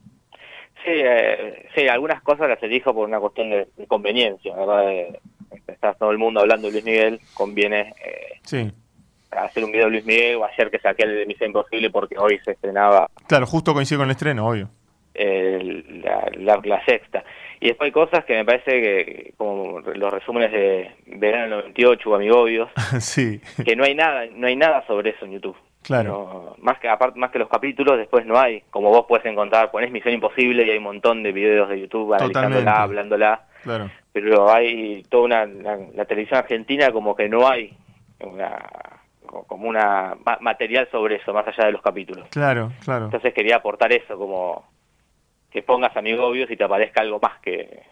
Sí, 0.86 1.02
sí, 1.74 1.88
algunas 1.88 2.22
cosas 2.22 2.48
las 2.48 2.62
elijo 2.62 2.94
por 2.94 3.08
una 3.08 3.20
cuestión 3.20 3.50
de, 3.50 3.68
conveniencia, 3.88 4.56
¿verdad? 4.56 5.18
está 5.68 5.94
todo 5.94 6.12
el 6.12 6.18
mundo 6.18 6.40
hablando 6.40 6.68
de 6.68 6.74
Luis 6.74 6.86
Miguel, 6.86 7.20
conviene 7.34 7.94
eh, 8.04 8.72
hacer 9.44 9.64
un 9.64 9.72
video 9.72 9.86
de 9.86 9.92
Luis 9.92 10.06
Miguel 10.06 10.38
o 10.38 10.46
ayer 10.46 10.70
que 10.70 10.80
saqué 10.80 11.04
el 11.04 11.16
de 11.16 11.26
Misión 11.26 11.50
Imposible 11.50 11.90
porque 11.90 12.18
hoy 12.18 12.40
se 12.44 12.52
estrenaba. 12.52 13.10
Claro, 13.28 13.46
justo 13.46 13.74
coincide 13.74 13.98
con 13.98 14.06
el 14.06 14.12
estreno, 14.12 14.48
obvio. 14.48 14.70
la, 15.14 16.86
sexta. 16.86 17.24
Y 17.60 17.68
después 17.68 17.88
hay 17.88 17.92
cosas 17.92 18.26
que 18.26 18.34
me 18.36 18.46
parece 18.46 18.72
que, 18.72 19.34
como 19.38 19.80
los 19.80 20.14
resúmenes 20.14 20.52
de 20.52 20.92
Verano 21.06 21.58
98 21.58 22.10
o 22.10 22.16
Amigobios, 22.16 22.70
sí. 23.00 23.42
que 23.64 23.76
no 23.76 23.84
hay 23.84 23.96
nada, 23.96 24.26
no 24.32 24.48
hay 24.48 24.56
nada 24.56 24.86
sobre 24.88 25.12
eso 25.12 25.26
en 25.26 25.32
YouTube. 25.32 25.58
Claro. 25.84 26.56
más 26.62 26.80
que 26.80 26.90
aparte, 26.90 27.20
más 27.20 27.30
que 27.30 27.38
los 27.38 27.48
capítulos, 27.48 27.98
después 27.98 28.26
no 28.26 28.40
hay. 28.40 28.62
Como 28.72 28.90
vos 28.90 29.06
puedes 29.08 29.26
encontrar, 29.28 29.70
pones 29.70 29.92
Misión 29.92 30.16
Imposible 30.16 30.66
y 30.66 30.72
hay 30.72 30.78
un 30.78 30.84
montón 30.84 31.22
de 31.22 31.32
videos 31.32 31.70
de 31.70 31.80
YouTube 31.80 32.14
analizándola, 32.14 32.82
hablándola. 32.82 33.46
Claro 33.62 33.90
pero 34.16 34.50
hay 34.50 35.04
toda 35.10 35.24
una 35.26 35.46
la, 35.46 36.06
televisión 36.06 36.40
argentina 36.40 36.90
como 36.94 37.18
que 37.18 37.28
no 37.28 37.50
hay 37.50 37.76
una 38.22 38.62
como 39.44 39.68
una 39.68 40.16
material 40.40 40.88
sobre 40.92 41.16
eso 41.18 41.34
más 41.34 41.48
allá 41.48 41.66
de 41.66 41.72
los 41.72 41.82
capítulos. 41.82 42.28
Claro 42.30 42.72
claro. 42.84 43.06
Entonces 43.06 43.34
quería 43.34 43.58
aportar 43.58 43.92
eso 43.94 44.18
como 44.18 44.66
que 45.52 45.62
pongas 45.64 45.96
amigobios 45.96 46.50
y 46.52 46.58
te 46.58 46.64
aparezca 46.64 47.02
algo 47.02 47.20
más 47.20 47.40
que 47.40 47.84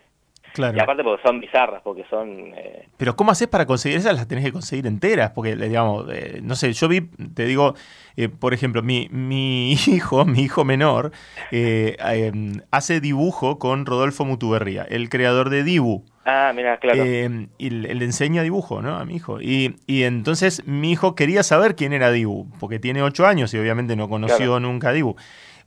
Claro. 0.54 0.78
Y 0.78 0.80
aparte 0.80 1.04
porque 1.04 1.22
son 1.24 1.40
bizarras, 1.40 1.82
porque 1.82 2.06
son... 2.10 2.54
Eh, 2.56 2.88
Pero 2.98 3.16
¿cómo 3.16 3.32
haces 3.32 3.48
para 3.48 3.66
conseguir 3.66 3.98
esas? 3.98 4.16
Las 4.16 4.28
tenés 4.28 4.46
que 4.46 4.52
conseguir 4.52 4.86
enteras, 4.86 5.32
porque, 5.32 5.56
digamos, 5.56 6.06
eh, 6.14 6.42
no 6.44 6.56
sé, 6.56 6.72
yo 6.74 6.88
vi, 6.88 7.02
te 7.02 7.46
digo, 7.46 7.74
eh, 8.16 8.30
por 8.30 8.54
ejemplo, 8.54 8.84
mi, 8.84 9.10
mi 9.12 9.72
hijo, 9.88 10.26
mi 10.26 10.42
hijo 10.42 10.64
menor, 10.64 11.12
em, 11.52 12.62
hace 12.70 13.02
dibujo 13.02 13.58
con 13.58 13.88
Rodolfo 13.88 14.26
Mutuberría, 14.26 14.84
el 14.84 15.10
creador 15.10 15.50
de 15.50 15.64
Dibu. 15.64 16.06
Ah, 16.26 16.54
mira, 16.56 16.78
claro. 16.78 17.04
y 17.04 17.70
le, 17.70 18.06
enseña 18.06 18.44
dibujo, 18.44 18.82
¿no? 18.82 18.96
A 18.96 19.04
mi 19.04 19.16
hijo. 19.16 19.42
Y, 19.42 19.76
y, 19.88 20.04
entonces 20.04 20.66
mi 20.66 20.92
hijo 20.92 21.16
quería 21.16 21.44
saber 21.44 21.76
quién 21.76 21.92
era 21.92 22.12
Dibu, 22.12 22.48
porque 22.60 22.80
tiene 22.80 23.02
ocho 23.02 23.26
años 23.26 23.54
y 23.54 23.58
obviamente 23.58 23.96
no 23.96 24.08
conoció 24.08 24.60
nunca 24.60 24.90
a 24.90 24.94
Dibu. 24.94 25.18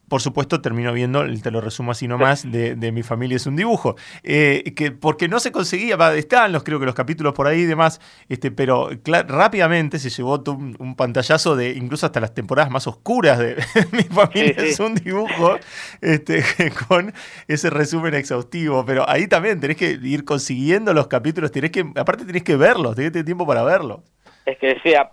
Por 0.09 0.21
supuesto, 0.21 0.61
termino 0.61 0.93
viendo, 0.93 1.25
te 1.43 1.51
lo 1.51 1.61
resumo 1.61 1.91
así 1.91 2.07
nomás, 2.07 2.51
de, 2.51 2.77
de 2.77 2.93
Mi 2.93 3.03
familia 3.03 3.37
es 3.37 3.47
un 3.47 3.57
dibujo. 3.57 3.97
Eh, 4.23 4.73
que 4.77 4.93
porque 4.93 5.29
no 5.29 5.41
se 5.41 5.51
conseguía, 5.51 5.97
están 6.15 6.53
los, 6.53 6.63
creo 6.63 6.79
que 6.79 6.87
los 6.87 6.95
capítulos 6.95 7.35
por 7.35 7.49
ahí 7.49 7.63
y 7.63 7.65
demás, 7.65 8.01
este, 8.29 8.53
pero 8.53 8.91
rápidamente 9.05 9.99
se 9.99 10.11
llevó 10.11 10.43
un, 10.47 10.95
pantallazo 10.97 11.57
de 11.57 11.71
incluso 11.71 12.07
hasta 12.07 12.21
las 12.21 12.35
temporadas 12.35 12.71
más 12.71 12.87
oscuras 12.87 13.39
de 13.39 13.57
Mi 13.93 14.05
familia 14.05 14.55
es 14.59 14.79
un 14.79 14.95
dibujo, 14.95 15.59
este, 16.01 16.45
con 16.89 17.13
ese 17.49 17.71
resumen 17.71 18.15
exhaustivo. 18.15 18.85
Pero 18.87 19.09
ahí 19.09 19.27
también 19.27 19.61
tenés 19.61 19.77
que 19.77 19.99
ir 20.01 20.25
consiguiendo 20.25 20.95
los 20.95 21.09
capítulos, 21.09 21.51
tenés 21.51 21.73
que, 21.73 21.85
aparte 21.97 22.25
tenés 22.25 22.45
que 22.45 22.57
verlos, 22.57 22.95
tenés 22.95 23.11
que 23.11 23.15
tener 23.15 23.27
tiempo 23.27 23.47
para 23.47 23.65
verlos. 23.65 24.01
Es 24.45 24.57
que 24.59 24.75
decía, 24.75 25.11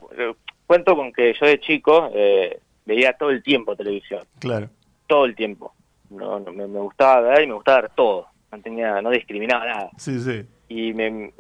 cuento 0.68 0.96
con 0.96 1.12
que 1.12 1.34
yo 1.34 1.48
de 1.48 1.60
chico 1.60 2.12
eh, 2.14 2.60
veía 2.86 3.14
todo 3.14 3.32
el 3.32 3.42
tiempo 3.42 3.76
televisión. 3.76 4.22
Claro 4.38 4.70
todo 5.14 5.26
el 5.26 5.36
tiempo. 5.36 5.76
No, 6.10 6.40
me, 6.40 6.66
gustaba 6.66 7.22
ver 7.22 7.44
y 7.44 7.48
me 7.48 7.54
gustaba 7.54 7.82
ver 7.82 7.92
todo. 7.92 8.26
No 8.52 8.60
tenía, 8.62 9.00
no 9.00 9.12
discriminaba 9.12 9.64
nada. 9.64 9.90
Sí, 9.96 10.20
sí. 10.20 10.44
Y, 10.70 10.92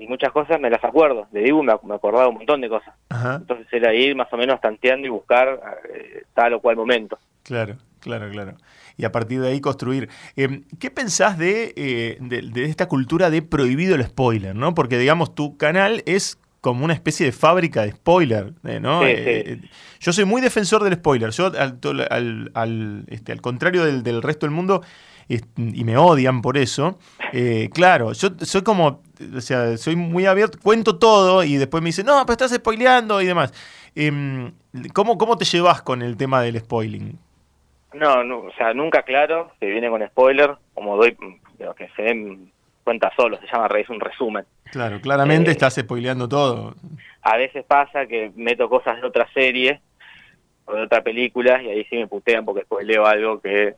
muchas 0.08 0.32
cosas 0.32 0.60
me 0.60 0.70
las 0.70 0.84
acuerdo. 0.84 1.25
De 1.32 1.42
Dibu 1.42 1.63
me, 1.63 1.74
acordaba 1.74 2.27
un 2.27 2.36
montón 2.36 2.62
de 2.62 2.70
cosas. 2.70 2.94
Entonces 3.10 3.65
era 3.72 3.92
ir 3.92 4.15
más 4.15 4.32
o 4.32 4.38
menos 4.38 4.62
tanteando 4.62 5.08
y 5.08 5.10
buscar 5.10 5.60
eh, 5.92 6.22
tal 6.36 6.53
o 6.53 6.62
cual 6.62 6.75
momento. 6.75 7.18
Claro, 7.42 7.77
claro, 8.00 8.30
claro. 8.30 8.58
Y 8.96 9.06
a 9.06 9.12
partir 9.12 9.42
de 9.42 9.48
ahí 9.48 9.60
construir. 9.60 10.08
Eh, 10.36 10.62
¿Qué 10.80 10.92
pensás 10.92 11.39
de, 11.39 11.74
eh, 11.75 12.18
de, 12.20 12.44
de, 12.44 12.65
esta 12.65 12.88
cultura 12.88 13.32
de 13.32 13.42
prohibido 13.42 13.96
el 13.96 14.03
spoiler? 14.03 14.56
¿no? 14.56 14.75
Porque, 14.75 15.00
digamos, 15.00 15.34
tu 15.34 15.58
canal 15.58 16.03
es 16.06 16.38
como 16.63 16.86
una 16.86 16.93
especie 16.93 17.25
de 17.25 17.34
fábrica 17.34 17.82
de 17.82 17.91
spoiler, 17.91 18.53
eh, 18.63 18.79
¿no? 18.79 19.03
Eh, 19.03 19.15
eh, 19.17 19.58
yo 20.00 20.13
soy 20.13 20.24
muy 20.24 20.41
defensor 20.41 20.82
del 20.82 20.93
spoiler. 20.93 21.32
Yo, 21.32 21.51
al, 21.60 21.77
al, 22.53 23.03
este, 23.10 23.34
al 23.34 23.41
contrario 23.41 23.84
del, 23.84 24.01
del, 24.01 24.22
resto 24.22 24.46
del 24.46 24.55
mundo, 24.55 24.82
y 25.27 25.84
me 25.84 25.98
odian 25.98 26.41
por 26.41 26.58
eso, 26.58 27.00
claro, 27.74 28.13
yo 28.13 28.29
soy 28.39 28.62
como, 28.62 29.01
o 29.36 29.41
sea, 29.41 29.75
soy 29.75 29.98
muy 29.98 30.25
abierto, 30.25 30.58
cuento 30.63 30.98
todo 30.98 31.43
y 31.43 31.58
después 31.58 31.84
me 31.84 31.89
dicen, 31.89 32.05
no, 32.05 32.25
pero 32.25 32.32
estás 32.32 32.53
spoileando 32.53 33.22
y 33.22 33.25
demás. 33.25 33.51
Em, 33.93 34.53
¿cómo, 34.93 35.17
¿Cómo 35.17 35.38
te 35.38 35.43
llevas 35.43 35.82
con 35.82 36.01
el 36.01 36.15
tema 36.15 36.41
del 36.41 36.60
spoiling? 36.60 37.20
No, 37.93 38.24
no, 38.24 38.39
o 38.39 38.51
sea, 38.53 38.74
nunca 38.74 39.03
claro 39.03 39.51
que 39.60 39.65
viene 39.65 39.89
con 39.89 40.05
spoiler, 40.08 40.55
como 40.74 40.96
doy, 40.96 41.17
que 41.75 41.89
se 41.98 42.03
den 42.03 42.52
cuenta 42.84 43.12
solo, 43.16 43.40
se 43.40 43.48
llama 43.48 43.68
es 43.78 43.90
un 43.90 44.00
resumen. 44.00 44.46
Claro, 44.72 45.00
claramente 45.02 45.50
eh, 45.50 45.54
estás 45.54 45.75
spoileando 45.75 46.28
todo. 46.28 46.75
A 47.22 47.38
veces 47.38 47.63
pasa 47.66 48.06
que 48.06 48.32
meto 48.36 48.70
cosas 48.70 49.02
de 49.02 49.08
otra 49.08 49.28
serie 49.34 49.82
o 50.66 50.74
de 50.74 50.82
otra 50.84 51.02
película 51.02 51.62
y 51.62 51.70
ahí 51.70 51.86
sí 51.86 51.96
me 51.98 52.08
putean 52.08 52.46
porque 52.46 52.63
spoileo 52.63 53.06
algo 53.06 53.40
que 53.40 53.75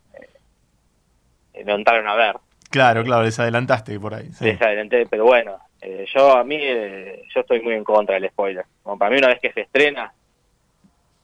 eh, 1.54 1.64
no 1.66 1.76
entraron 1.76 2.08
a 2.08 2.16
ver. 2.16 2.36
Claro, 2.70 3.04
claro, 3.04 3.24
les 3.24 3.40
adelantaste 3.40 4.00
por 4.00 4.14
ahí. 4.14 4.30
Les 4.42 4.62
adelanté, 4.62 5.06
pero 5.06 5.26
bueno, 5.26 5.58
eh, 5.82 6.06
yo 6.14 6.36
a 6.36 6.44
mí, 6.44 6.60
yo 6.60 7.42
estoy 7.42 7.62
muy 7.62 7.74
en 7.74 7.84
contra 7.84 8.16
del 8.16 8.30
spoiler. 8.30 8.66
Como 8.84 8.98
para 8.98 9.12
mí 9.12 9.18
una 9.18 9.28
vez 9.28 9.40
que 9.40 9.54
se 9.54 9.62
estrena... 9.62 10.12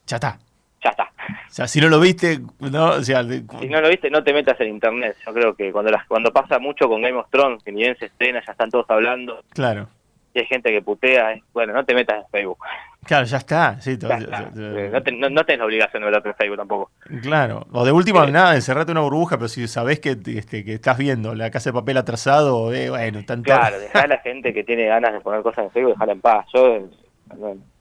Ya 0.06 0.16
está 0.16 0.38
ya 0.84 0.90
está. 0.90 1.04
O 1.04 1.54
sea, 1.54 1.68
si 1.68 1.80
no 1.80 1.90
lo 1.90 2.00
viste, 2.00 2.40
¿no? 2.60 3.04
si 3.04 3.14
no 3.14 3.82
lo 3.82 3.90
viste, 3.90 4.10
no 4.10 4.24
te 4.24 4.34
metas 4.34 4.60
en 4.62 4.70
internet. 4.70 5.16
Yo 5.26 5.34
creo 5.34 5.56
que 5.56 5.72
cuando 5.72 5.92
las, 5.92 6.06
cuando 6.08 6.32
pasa 6.32 6.60
mucho 6.60 6.88
con 6.88 7.02
Game 7.02 7.18
of 7.18 7.30
Thrones, 7.30 7.64
que 7.64 7.72
ni 7.72 7.82
bien 7.82 7.98
se 7.98 8.06
estrena, 8.06 8.42
ya 8.46 8.52
están 8.52 8.70
todos 8.70 8.90
hablando. 8.90 9.44
Claro. 9.54 9.88
Y 10.34 10.40
hay 10.40 10.46
gente 10.46 10.72
que 10.72 10.82
putea, 10.82 11.36
bueno, 11.54 11.74
no 11.74 11.84
te 11.84 11.94
metas 11.94 12.24
en 12.24 12.30
Facebook. 12.32 12.60
Claro, 13.04 13.26
ya 13.26 13.38
está. 13.38 13.82
Sí, 13.82 13.98
No, 14.00 15.04
tenés 15.04 15.60
la 15.60 15.66
obligación 15.66 16.04
de 16.04 16.06
meterte 16.06 16.30
en 16.30 16.36
Facebook 16.36 16.58
tampoco. 16.58 16.92
Claro. 17.22 17.68
O 17.72 17.84
de 17.84 17.92
última, 17.92 18.26
nada, 18.28 18.56
encerrate 18.56 18.92
una 18.92 19.02
burbuja, 19.02 19.38
pero 19.38 19.50
si 19.50 19.68
sabés 19.68 20.00
que, 20.00 20.18
este, 20.28 20.64
que 20.64 20.76
estás 20.76 20.98
viendo 20.98 21.36
la 21.36 21.52
casa 21.52 21.72
de 21.72 21.74
papel 21.74 21.98
atrasado, 21.98 22.74
eh, 22.74 22.90
bueno, 22.90 23.26
tanto. 23.26 23.44
Claro, 23.44 23.78
dejá 23.80 24.02
a 24.02 24.08
la 24.08 24.20
gente 24.20 24.54
que 24.54 24.64
tiene 24.64 24.86
ganas 24.86 25.14
de 25.14 25.20
poner 25.20 25.42
cosas 25.42 25.66
en 25.66 25.72
Facebook, 25.72 25.94
dejarla 25.94 26.14
en 26.14 26.22
paz. 26.22 26.46
Yo, 26.54 26.88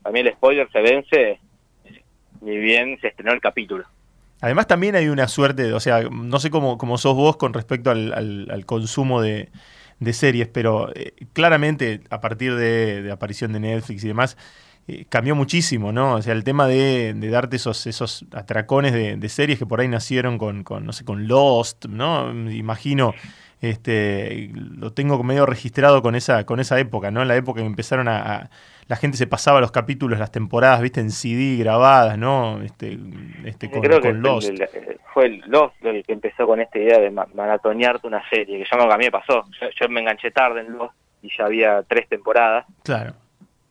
a 0.05 0.11
mí 0.11 0.21
el 0.21 0.33
spoiler 0.33 0.69
se 0.73 0.81
vence 0.81 1.41
ni 2.41 2.57
bien 2.57 2.99
se 3.01 3.09
estrenó 3.09 3.33
el 3.33 3.41
capítulo. 3.41 3.85
Además 4.41 4.67
también 4.67 4.97
hay 4.97 5.09
una 5.09 5.29
suerte, 5.29 5.73
o 5.73 5.81
sea, 5.81 6.03
no 6.11 6.39
sé 6.41 6.51
cómo, 6.51 6.79
cómo 6.79 6.97
sos 6.97 7.15
vos 7.15 7.37
con 7.37 7.53
respecto 7.53 7.91
al, 7.91 8.63
consumo 8.67 9.21
de, 9.21 9.51
series, 10.13 10.49
pero 10.49 10.91
eh, 10.95 11.13
claramente 11.35 12.01
a 12.09 12.21
partir 12.21 12.55
de, 12.55 13.03
de, 13.03 13.13
aparición 13.13 13.53
de 13.53 13.61
Netflix 13.61 14.03
y 14.03 14.09
demás, 14.09 14.39
eh, 14.89 15.05
cambió 15.09 15.37
muchísimo, 15.37 15.93
¿no? 15.93 16.15
O 16.15 16.23
sea, 16.23 16.33
el 16.33 16.43
tema 16.43 16.67
de, 16.67 17.15
darte 17.31 17.57
esos, 17.57 17.87
esos 17.87 18.25
atracones 18.33 18.93
de, 18.93 19.29
series 19.29 19.59
que 19.59 19.67
por 19.67 19.81
ahí 19.81 19.89
nacieron 19.89 20.37
con, 20.37 20.65
no 20.65 20.93
sé, 20.93 21.05
con 21.05 21.29
Lost, 21.29 21.85
¿no? 21.87 22.31
Imagino, 22.51 23.15
este, 23.61 24.51
lo 24.55 24.93
tengo 24.93 25.23
medio 25.23 25.47
registrado 25.47 26.03
con 26.03 26.15
esa, 26.15 26.45
con 26.47 26.61
esa 26.61 26.79
época, 26.79 27.11
¿no? 27.11 27.25
La 27.25 27.37
época 27.37 27.61
que 27.61 27.67
empezaron 27.67 28.09
a 28.09 28.51
la 28.91 28.97
gente 28.97 29.17
se 29.17 29.29
pasaba 29.29 29.61
los 29.61 29.71
capítulos, 29.71 30.19
las 30.19 30.33
temporadas, 30.33 30.81
viste, 30.81 30.99
en 30.99 31.13
CD 31.13 31.63
grabadas, 31.63 32.19
¿no? 32.19 32.61
Este, 32.61 32.99
este 33.45 33.71
con, 33.71 33.83
Creo 33.83 34.01
que 34.01 34.13
Lost. 34.13 34.51
fue 35.15 35.27
el 35.27 35.45
Lost 35.47 35.77
el 35.85 36.03
que 36.05 36.13
empezó 36.13 36.45
con 36.45 36.61
esta 36.61 36.77
idea 36.77 36.99
de 36.99 37.09
maratonearte 37.09 38.09
una 38.09 38.29
serie, 38.29 38.59
que 38.59 38.65
yo 38.69 38.83
a 38.83 38.99
mí 38.99 39.05
me 39.05 39.13
pasó. 39.13 39.45
Yo, 39.81 39.89
me 39.89 40.01
enganché 40.01 40.33
tarde 40.33 40.63
en 40.63 40.73
Lost 40.73 40.93
y 41.23 41.31
ya 41.39 41.45
había 41.45 41.85
tres 41.85 42.09
temporadas. 42.09 42.67
Claro. 42.83 43.15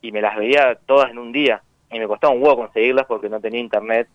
Y 0.01 0.13
me 0.13 0.22
las 0.22 0.38
veía 0.38 0.75
todas 0.86 1.12
en 1.12 1.17
un 1.17 1.34
día. 1.34 1.63
Y 1.91 2.00
me 2.00 2.08
costaba 2.08 2.31
un 2.31 2.41
huevo 2.41 2.55
conseguirlas 2.55 3.05
porque 3.05 3.27
no 3.27 3.41
tenía 3.41 3.60
internet. 3.60 4.08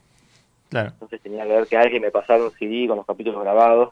Claro. 0.71 0.89
Entonces 0.93 1.21
tenía 1.21 1.45
que 1.45 1.53
ver 1.53 1.67
que 1.67 1.77
alguien 1.77 2.01
me 2.01 2.13
pasara 2.13 2.43
un 2.43 2.51
CD 2.53 2.89
con 2.89 2.97
los 2.97 3.05
capítulos 3.05 3.43
grabados. 3.43 3.91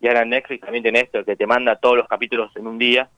Y 0.00 0.08
ahora 0.08 0.24
Netflix 0.24 0.60
también 0.60 0.82
tiene 0.82 1.00
esto, 1.00 1.24
que 1.24 1.36
te 1.36 1.46
manda 1.46 1.76
todos 1.76 1.96
los 1.96 2.08
capítulos 2.08 2.54
en 2.56 2.66
un 2.66 2.78
día 2.78 3.08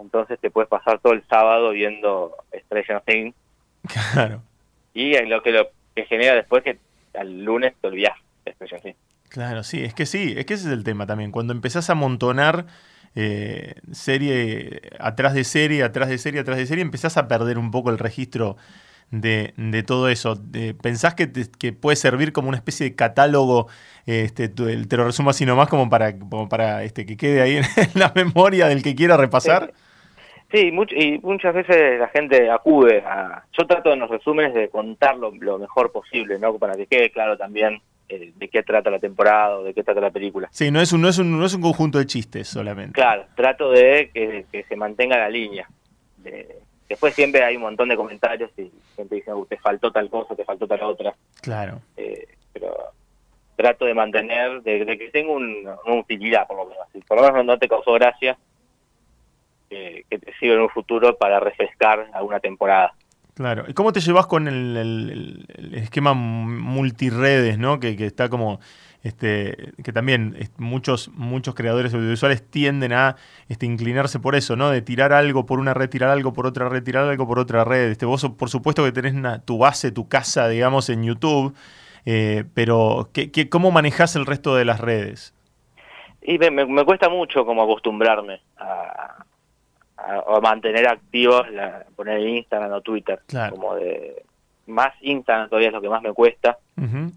entonces 0.00 0.38
te 0.40 0.50
puedes 0.50 0.68
pasar 0.68 0.98
todo 0.98 1.12
el 1.12 1.22
sábado 1.28 1.70
viendo 1.70 2.34
Stranger 2.64 3.02
Things. 3.02 3.34
Claro. 4.12 4.42
Y 4.92 5.16
lo 5.26 5.42
que 5.42 5.52
lo 5.52 5.68
que 5.94 6.04
genera 6.04 6.34
después 6.34 6.64
que 6.64 6.78
al 7.14 7.44
lunes 7.44 7.74
te 7.80 7.88
olvidas 7.88 8.16
de 8.44 8.52
Stranger 8.52 8.80
Things. 8.80 8.96
Claro, 9.28 9.62
sí, 9.62 9.84
es 9.84 9.94
que 9.94 10.06
sí, 10.06 10.34
es 10.36 10.44
que 10.44 10.54
ese 10.54 10.66
es 10.66 10.72
el 10.72 10.84
tema 10.84 11.06
también. 11.06 11.30
Cuando 11.30 11.52
empezás 11.52 11.88
a 11.88 11.92
amontonar 11.92 12.66
eh, 13.14 13.74
serie 13.92 14.80
atrás 14.98 15.34
de 15.34 15.44
serie, 15.44 15.84
atrás 15.84 16.08
de 16.08 16.18
serie, 16.18 16.40
atrás 16.40 16.58
de 16.58 16.66
serie, 16.66 16.82
empezás 16.82 17.16
a 17.16 17.28
perder 17.28 17.58
un 17.58 17.70
poco 17.70 17.90
el 17.90 17.98
registro 17.98 18.56
de, 19.10 19.54
de 19.56 19.82
todo 19.82 20.08
eso. 20.08 20.40
¿Pensás 20.82 21.14
que, 21.14 21.30
que, 21.58 21.72
puede 21.72 21.96
servir 21.96 22.32
como 22.32 22.48
una 22.48 22.56
especie 22.56 22.88
de 22.88 22.94
catálogo? 22.94 23.68
Este, 24.06 24.48
te 24.48 24.96
lo 24.96 25.04
resumo 25.04 25.30
así 25.30 25.46
nomás 25.46 25.68
como 25.68 25.88
para, 25.88 26.18
como 26.18 26.48
para 26.48 26.82
este, 26.84 27.06
que 27.06 27.16
quede 27.16 27.42
ahí 27.42 27.56
en 27.76 27.90
la 27.94 28.12
memoria 28.14 28.68
del 28.68 28.82
que 28.82 28.94
quiera 28.94 29.16
repasar. 29.16 29.72
Sí, 30.52 30.72
y 30.96 31.18
muchas 31.22 31.54
veces 31.54 32.00
la 32.00 32.08
gente 32.08 32.50
acude 32.50 33.02
a... 33.06 33.44
Yo 33.56 33.66
trato 33.66 33.92
en 33.92 34.00
los 34.00 34.10
resúmenes 34.10 34.52
de 34.52 34.68
contarlo 34.68 35.32
lo 35.38 35.58
mejor 35.58 35.92
posible, 35.92 36.40
¿no? 36.40 36.58
Para 36.58 36.74
que 36.74 36.86
quede 36.86 37.10
claro 37.10 37.36
también 37.36 37.80
eh, 38.08 38.32
de 38.34 38.48
qué 38.48 38.64
trata 38.64 38.90
la 38.90 38.98
temporada 38.98 39.58
o 39.58 39.62
de 39.62 39.72
qué 39.72 39.84
trata 39.84 40.00
la 40.00 40.10
película. 40.10 40.48
Sí, 40.50 40.72
no 40.72 40.80
es 40.80 40.92
un, 40.92 41.02
no 41.02 41.08
es 41.08 41.18
un, 41.18 41.38
no 41.38 41.46
es 41.46 41.54
un 41.54 41.62
conjunto 41.62 41.98
de 41.98 42.06
chistes 42.06 42.48
solamente. 42.48 42.92
Claro, 42.92 43.26
trato 43.36 43.70
de 43.70 44.10
que, 44.12 44.64
se 44.68 44.76
mantenga 44.76 45.16
la 45.16 45.28
línea. 45.28 45.68
Después 46.90 47.14
siempre 47.14 47.42
hay 47.42 47.56
un 47.56 47.62
montón 47.62 47.88
de 47.88 47.96
comentarios 47.96 48.50
y 48.58 48.70
gente 48.96 49.14
dice, 49.14 49.32
uh, 49.32 49.46
te 49.46 49.56
faltó 49.56 49.90
tal 49.90 50.10
cosa, 50.10 50.34
te 50.34 50.44
faltó 50.44 50.66
tal 50.66 50.82
otra. 50.82 51.14
Claro. 51.40 51.80
Eh, 51.96 52.26
pero 52.52 52.76
trato 53.56 53.86
de 53.86 53.94
mantener, 53.94 54.62
de, 54.62 54.98
que 54.98 55.10
tenga 55.10 55.32
una 55.32 55.76
utilidad, 55.98 56.46
por 56.46 56.58
lo 56.58 56.66
menos. 56.66 56.86
Si 56.92 57.00
por 57.00 57.18
lo 57.18 57.24
menos 57.24 57.44
no 57.44 57.58
te 57.58 57.68
causó 57.68 57.92
gracia, 57.92 58.36
que 59.68 60.04
te 60.08 60.34
sirva 60.40 60.56
en 60.56 60.62
un 60.62 60.68
futuro 60.68 61.16
para 61.16 61.38
refrescar 61.38 62.10
alguna 62.12 62.40
temporada. 62.40 62.92
Claro. 63.34 63.64
¿Y 63.68 63.72
cómo 63.72 63.92
te 63.92 64.00
llevas 64.00 64.26
con 64.26 64.48
el, 64.48 65.46
esquema 65.72 66.12
multiredes, 66.12 67.58
¿no? 67.58 67.80
Que, 67.80 67.96
está 68.04 68.28
como 68.28 68.60
este, 69.02 69.72
que 69.82 69.92
también 69.92 70.36
muchos, 70.58 71.08
muchos 71.14 71.54
creadores 71.54 71.94
audiovisuales 71.94 72.48
tienden 72.48 72.92
a 72.92 73.16
este, 73.48 73.66
inclinarse 73.66 74.18
por 74.18 74.34
eso, 74.34 74.56
¿no? 74.56 74.70
De 74.70 74.82
tirar 74.82 75.12
algo 75.12 75.46
por 75.46 75.58
una 75.58 75.72
red, 75.72 75.88
tirar 75.88 76.10
algo 76.10 76.32
por 76.32 76.46
otra 76.46 76.68
red, 76.68 76.82
tirar 76.82 77.08
algo 77.08 77.26
por 77.26 77.38
otra 77.38 77.64
red. 77.64 77.90
Este, 77.90 78.04
vos, 78.04 78.28
por 78.38 78.50
supuesto, 78.50 78.84
que 78.84 78.92
tenés 78.92 79.14
tu 79.44 79.58
base, 79.58 79.90
tu 79.90 80.08
casa, 80.08 80.48
digamos, 80.48 80.90
en 80.90 81.04
YouTube, 81.04 81.54
eh, 82.04 82.44
pero 82.54 83.08
¿qué, 83.12 83.30
qué, 83.30 83.48
cómo 83.48 83.70
manejás 83.70 84.16
el 84.16 84.26
resto 84.26 84.54
de 84.54 84.64
las 84.64 84.80
redes? 84.80 85.34
Y 86.22 86.38
me, 86.38 86.50
me 86.50 86.84
cuesta 86.84 87.08
mucho 87.08 87.46
como 87.46 87.62
acostumbrarme 87.62 88.40
a, 88.58 89.24
mantener 90.42 90.88
activos, 90.88 91.50
la, 91.50 91.84
poner 91.96 92.20
Instagram 92.20 92.72
o 92.72 92.80
Twitter. 92.80 93.20
Como 93.50 93.74
de 93.74 94.24
más 94.70 94.94
Instagram 95.02 95.48
todavía 95.48 95.68
es 95.68 95.74
lo 95.74 95.80
que 95.80 95.88
más 95.88 96.02
me 96.02 96.12
cuesta. 96.12 96.58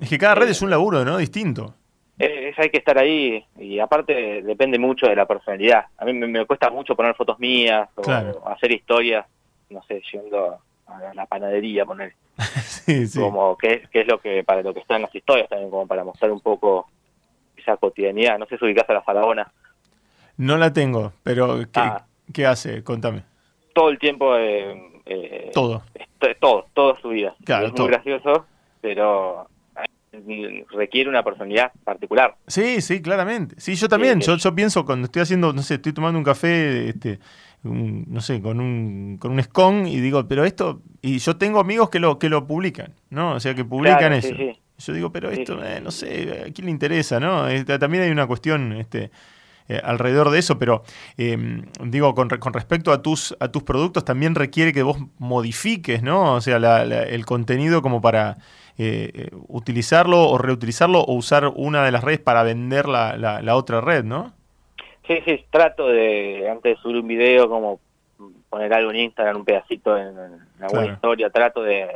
Es 0.02 0.10
que 0.10 0.18
cada 0.18 0.36
red 0.36 0.50
es 0.50 0.62
un 0.62 0.70
laburo, 0.70 1.06
¿no? 1.06 1.18
Distinto. 1.18 1.74
Es, 2.20 2.58
hay 2.60 2.70
que 2.70 2.78
estar 2.78 2.98
ahí 2.98 3.44
y 3.58 3.80
aparte 3.80 4.42
depende 4.44 4.78
mucho 4.78 5.08
de 5.08 5.16
la 5.16 5.26
personalidad. 5.26 5.86
A 5.98 6.06
mí 6.06 6.14
me, 6.14 6.46
cuesta 6.46 6.70
mucho 6.70 6.96
poner 6.96 7.16
fotos 7.16 7.40
mías 7.40 7.90
o 7.96 8.50
hacer 8.50 8.72
historias, 8.72 9.26
no 9.70 9.82
sé, 9.84 10.02
yendo 10.12 10.60
a 10.88 11.14
la 11.14 11.26
panadería, 11.26 11.86
poner. 11.86 12.14
como 13.16 13.58
que, 13.58 13.84
que, 13.92 14.02
es 14.02 14.08
lo 14.08 14.20
que 14.20 14.44
para 14.44 14.62
lo 14.62 14.74
que 14.74 14.80
están 14.80 15.02
las 15.02 15.14
historias 15.14 15.50
también, 15.50 15.70
como 15.70 15.88
para 15.88 16.04
mostrar 16.04 16.32
un 16.32 16.42
poco 16.42 16.88
esa 17.56 17.78
cotidianidad. 17.78 18.38
No 18.38 18.46
sé 18.46 18.58
si 18.58 18.66
ubicás 18.66 18.90
a 18.90 18.94
la 18.94 19.02
faraona. 19.02 19.52
No 20.38 20.58
la 20.58 20.74
tengo, 20.74 21.14
pero 21.24 21.60
¿qué, 21.72 21.80
ah. 21.80 22.06
¿qué 22.34 22.46
hace? 22.46 22.84
Contame. 22.84 23.24
Todo 23.74 23.90
el 23.90 24.00
tiempo... 24.00 24.36
Eh, 24.38 24.93
eh, 25.06 25.52
todo. 25.54 25.84
todo, 26.40 26.68
toda 26.74 27.00
su 27.02 27.10
vida. 27.10 27.36
es 27.40 27.74
muy 27.74 27.88
gracioso, 27.88 28.46
pero 28.82 29.48
requiere 30.72 31.10
una 31.10 31.24
personalidad 31.24 31.72
particular. 31.84 32.36
Sí, 32.48 32.82
sí, 32.82 33.02
claramente. 33.02 33.56
Sí, 33.58 33.76
yo 33.76 33.88
también. 33.90 34.20
yo, 34.20 34.38
yo 34.38 34.56
pienso 34.56 34.86
cuando 34.86 35.06
estoy 35.06 35.24
haciendo, 35.24 35.54
no 35.54 35.62
sé, 35.62 35.76
estoy 35.76 35.94
tomando 35.94 36.18
un 36.20 36.24
café, 36.24 36.90
este, 36.90 37.20
no 37.64 38.22
sé, 38.22 38.42
con 38.42 38.60
un, 38.60 39.18
con 39.18 39.32
un 39.32 39.42
scone 39.42 39.90
y 39.90 40.00
digo, 40.00 40.28
pero 40.28 40.44
esto, 40.44 40.82
y 41.02 41.20
yo 41.20 41.38
tengo 41.38 41.60
amigos 41.60 41.90
que 41.90 42.00
lo, 42.00 42.20
que 42.20 42.30
lo 42.30 42.46
publican, 42.46 42.94
¿no? 43.10 43.34
O 43.34 43.40
sea, 43.40 43.56
que 43.56 43.66
publican 43.66 44.14
eso. 44.14 44.36
Yo 44.78 44.94
digo, 44.94 45.12
pero 45.12 45.30
esto, 45.30 45.64
eh, 45.64 45.80
no 45.82 45.92
sé, 45.92 46.46
¿a 46.48 46.52
quién 46.52 46.66
le 46.66 46.72
interesa, 46.72 47.20
no? 47.20 47.48
Este, 47.48 47.78
también 47.80 48.04
hay 48.04 48.10
una 48.10 48.28
cuestión, 48.28 48.74
este, 48.74 49.12
eh, 49.70 49.80
alrededor 49.84 50.30
de 50.30 50.40
eso, 50.40 50.60
pero 50.60 50.84
em, 51.18 51.66
digo, 51.84 52.14
con, 52.16 52.30
con, 52.30 52.54
respecto 52.54 52.92
a 52.92 53.02
tus, 53.02 53.36
a 53.40 53.50
tus 53.50 53.64
productos, 53.64 54.06
también 54.06 54.36
requiere 54.36 54.74
que 54.74 54.84
vos 54.84 54.98
modifiques, 55.20 56.04
¿no? 56.04 56.36
O 56.36 56.42
sea, 56.42 56.58
el 56.58 57.26
contenido 57.26 57.82
como 57.82 58.02
para 58.02 58.38
eh, 58.76 59.12
eh, 59.14 59.30
utilizarlo 59.50 60.28
o 60.28 60.40
reutilizarlo 60.40 61.02
o 61.02 61.14
usar 61.14 61.46
una 61.56 61.86
de 61.86 61.92
las 61.92 62.04
redes 62.04 62.20
para 62.20 62.42
vender 62.42 62.88
la, 62.88 63.16
la, 63.18 63.56
otra 63.56 63.82
red, 63.82 64.04
¿no? 64.04 64.34
Sí, 65.06 65.20
sí, 65.26 65.46
trato 65.52 65.88
de, 65.90 66.50
antes 66.50 66.76
de 66.76 66.82
subir 66.82 66.98
un 66.98 67.08
video, 67.08 67.48
como 67.48 67.80
poner 68.50 68.74
algo 68.74 68.90
en 68.90 68.98
Instagram, 68.98 69.38
un 69.38 69.46
pedacito 69.46 69.96
en, 69.96 70.18
alguna 70.60 70.86
historia, 70.88 71.30
trato 71.30 71.62
de, 71.62 71.88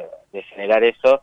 generar 0.54 0.84
eso, 0.84 1.22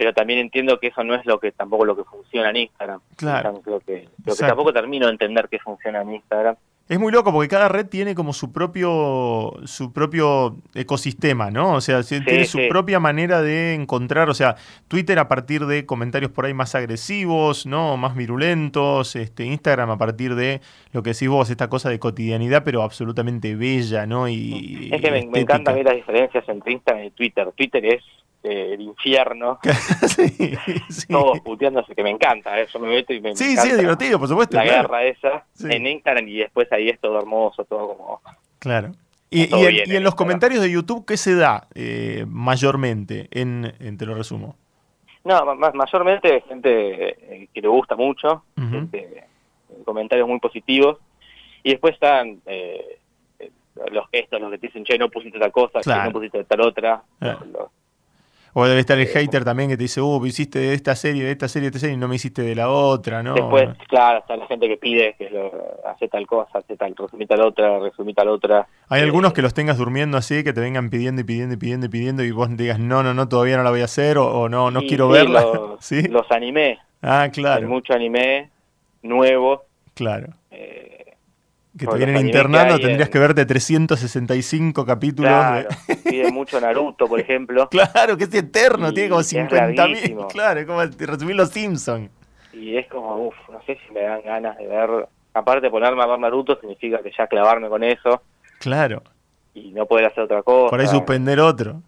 pero 0.00 0.14
también 0.14 0.38
entiendo 0.38 0.80
que 0.80 0.86
eso 0.86 1.04
no 1.04 1.14
es 1.14 1.26
lo 1.26 1.38
que 1.38 1.52
tampoco 1.52 1.84
lo 1.84 1.94
que 1.94 2.04
funciona 2.04 2.48
en 2.48 2.56
Instagram. 2.56 3.00
Claro. 3.16 3.60
Creo 3.62 3.80
que, 3.80 4.08
creo 4.24 4.34
que 4.34 4.46
tampoco 4.46 4.72
termino 4.72 5.04
de 5.04 5.12
entender 5.12 5.46
qué 5.50 5.58
funciona 5.58 6.00
en 6.00 6.14
Instagram. 6.14 6.56
Es 6.88 6.98
muy 6.98 7.12
loco 7.12 7.30
porque 7.30 7.48
cada 7.48 7.68
red 7.68 7.86
tiene 7.86 8.14
como 8.14 8.32
su 8.32 8.50
propio 8.50 9.52
su 9.64 9.92
propio 9.92 10.56
ecosistema, 10.74 11.50
¿no? 11.50 11.74
O 11.74 11.82
sea, 11.82 12.02
tiene 12.02 12.46
su 12.46 12.60
propia 12.70 12.98
manera 12.98 13.42
de 13.42 13.74
encontrar, 13.74 14.30
o 14.30 14.34
sea, 14.34 14.56
Twitter 14.88 15.18
a 15.18 15.28
partir 15.28 15.66
de 15.66 15.84
comentarios 15.84 16.30
por 16.30 16.46
ahí 16.46 16.54
más 16.54 16.74
agresivos, 16.74 17.66
¿no? 17.66 17.98
Más 17.98 18.16
virulentos, 18.16 19.16
este 19.16 19.44
Instagram 19.44 19.90
a 19.90 19.98
partir 19.98 20.34
de 20.34 20.62
lo 20.92 21.02
que 21.02 21.10
decís 21.10 21.28
vos, 21.28 21.50
esta 21.50 21.68
cosa 21.68 21.90
de 21.90 21.98
cotidianidad, 21.98 22.64
pero 22.64 22.82
absolutamente 22.82 23.54
bella, 23.54 24.06
¿no? 24.06 24.28
Y, 24.28 24.88
es 24.90 25.02
que 25.02 25.10
me, 25.10 25.26
me 25.26 25.40
encantan 25.40 25.84
las 25.84 25.94
diferencias 25.94 26.48
entre 26.48 26.72
Instagram 26.72 27.04
y 27.04 27.10
Twitter. 27.10 27.52
Twitter 27.54 27.84
es 27.84 28.02
eh, 28.42 28.70
el 28.72 28.80
infierno. 28.80 29.58
Todos 31.08 31.40
puteándose, 31.40 31.94
que 31.94 32.02
me 32.02 32.08
encanta, 32.08 32.58
eso 32.58 32.78
me 32.78 32.88
meto 32.88 33.12
y 33.12 33.20
me 33.20 33.36
Sí, 33.36 33.54
sí, 33.56 33.68
es 33.68 33.78
divertido, 33.78 34.18
por 34.18 34.28
supuesto. 34.28 34.56
La 34.56 34.64
guerra 34.64 35.04
esa 35.04 35.44
en 35.62 35.86
Instagram 35.86 36.26
y 36.26 36.38
después 36.38 36.70
ahí 36.72 36.88
es 36.88 36.98
todo 37.00 37.18
hermoso, 37.18 37.64
todo 37.66 37.88
como... 37.88 38.22
Claro. 38.58 38.92
Y, 39.28 39.42
y, 39.54 39.94
en, 39.94 40.02
los 40.02 40.14
comentarios 40.14 40.62
de 40.62 40.70
YouTube, 40.70 41.04
¿qué 41.06 41.18
se 41.18 41.34
da 41.34 41.68
eh, 41.74 42.24
mayormente? 42.26 43.28
En, 43.30 43.96
Te 43.98 44.06
lo 44.06 44.14
resumo. 44.14 44.56
No, 45.22 45.54
más, 45.54 45.74
mayormente 45.74 46.40
gente 46.48 47.10
eh, 47.10 47.48
que 47.52 47.60
le 47.60 47.68
gusta 47.68 47.94
mucho, 47.94 48.44
comentarios 49.84 50.26
muy 50.26 50.40
positivos. 50.40 50.96
Y 51.62 51.72
después 51.72 51.92
están 51.92 52.40
los 53.92 54.08
gestos, 54.10 54.40
los 54.40 54.50
que 54.50 54.58
te 54.58 54.66
dicen, 54.68 54.84
che, 54.84 54.96
no 54.96 55.10
pusiste 55.10 55.38
tal 55.38 55.52
cosa, 55.52 55.80
che, 55.80 55.94
no 55.94 56.10
pusiste 56.10 56.42
tal 56.44 56.62
otra. 56.62 57.02
O 58.52 58.66
debe 58.66 58.80
estar 58.80 58.98
el 58.98 59.06
hater 59.06 59.44
también 59.44 59.70
que 59.70 59.76
te 59.76 59.84
dice, 59.84 60.00
uh, 60.00 60.26
hiciste 60.26 60.58
de 60.58 60.74
esta 60.74 60.96
serie, 60.96 61.24
de 61.24 61.30
esta 61.30 61.48
serie, 61.48 61.70
de 61.70 61.76
esta 61.76 61.78
serie 61.78 61.94
y 61.94 61.98
no 61.98 62.08
me 62.08 62.16
hiciste 62.16 62.42
de 62.42 62.54
la 62.54 62.68
otra, 62.68 63.22
¿no? 63.22 63.34
Después, 63.34 63.68
claro, 63.88 64.18
está 64.18 64.36
la 64.36 64.46
gente 64.46 64.66
que 64.68 64.76
pide 64.76 65.14
que 65.16 65.30
lo, 65.30 65.50
hace 65.86 66.08
tal 66.08 66.26
cosa, 66.26 66.58
hace 66.58 66.76
tal, 66.76 66.94
resumí 66.96 67.26
tal 67.26 67.42
otra, 67.42 67.78
resumí 67.78 68.12
tal 68.12 68.28
otra. 68.28 68.66
Hay 68.88 69.02
algunos 69.02 69.32
que 69.32 69.42
los 69.42 69.54
tengas 69.54 69.78
durmiendo 69.78 70.18
así, 70.18 70.42
que 70.42 70.52
te 70.52 70.60
vengan 70.60 70.90
pidiendo 70.90 71.20
y 71.20 71.24
pidiendo 71.24 71.54
y 71.54 71.58
pidiendo 71.58 71.86
y 71.86 71.88
pidiendo 71.88 72.24
y 72.24 72.30
vos 72.32 72.56
digas, 72.56 72.78
no, 72.78 73.02
no, 73.02 73.14
no, 73.14 73.28
todavía 73.28 73.56
no 73.56 73.62
la 73.62 73.70
voy 73.70 73.82
a 73.82 73.84
hacer 73.84 74.18
o, 74.18 74.48
no, 74.48 74.70
no 74.70 74.80
quiero 74.80 75.08
verla. 75.08 75.42
Los, 75.42 75.80
¿Sí? 75.84 76.02
los 76.08 76.30
animé. 76.30 76.78
Ah, 77.02 77.28
claro. 77.32 77.62
Hay 77.62 77.72
mucho 77.72 77.92
anime 77.92 78.50
nuevo. 79.02 79.62
Claro. 79.94 80.28
Eh, 80.50 80.99
que 81.78 81.86
te 81.86 81.96
vienen 81.96 82.26
internando, 82.26 82.78
tendrías 82.78 83.08
que 83.08 83.18
verte 83.18 83.46
365 83.46 84.84
capítulos. 84.84 85.30
Claro, 85.30 85.68
pide 86.04 86.30
mucho 86.32 86.60
Naruto, 86.60 87.06
por 87.06 87.20
ejemplo. 87.20 87.68
claro, 87.68 88.16
que 88.16 88.24
es 88.24 88.34
eterno, 88.34 88.92
tiene 88.92 89.10
como 89.10 89.22
50.000. 89.22 90.26
Claro, 90.28 90.60
es 90.60 90.66
como 90.66 90.82
resumir 90.82 91.36
los 91.36 91.50
Simpsons. 91.50 92.10
Y 92.52 92.76
es 92.76 92.88
como, 92.88 93.28
uff, 93.28 93.36
no 93.50 93.62
sé 93.62 93.78
si 93.86 93.92
me 93.92 94.02
dan 94.02 94.22
ganas 94.22 94.58
de 94.58 94.66
ver. 94.66 95.08
Aparte 95.32 95.62
de 95.62 95.70
ponerme 95.70 96.02
a 96.02 96.06
ver 96.06 96.18
Naruto, 96.18 96.58
significa 96.58 97.00
que 97.02 97.12
ya 97.16 97.28
clavarme 97.28 97.68
con 97.68 97.84
eso. 97.84 98.22
Claro. 98.58 99.02
Y 99.54 99.70
no 99.70 99.86
poder 99.86 100.06
hacer 100.06 100.24
otra 100.24 100.42
cosa. 100.42 100.70
Por 100.70 100.80
ahí 100.80 100.88
suspender 100.88 101.38
otro. 101.38 101.80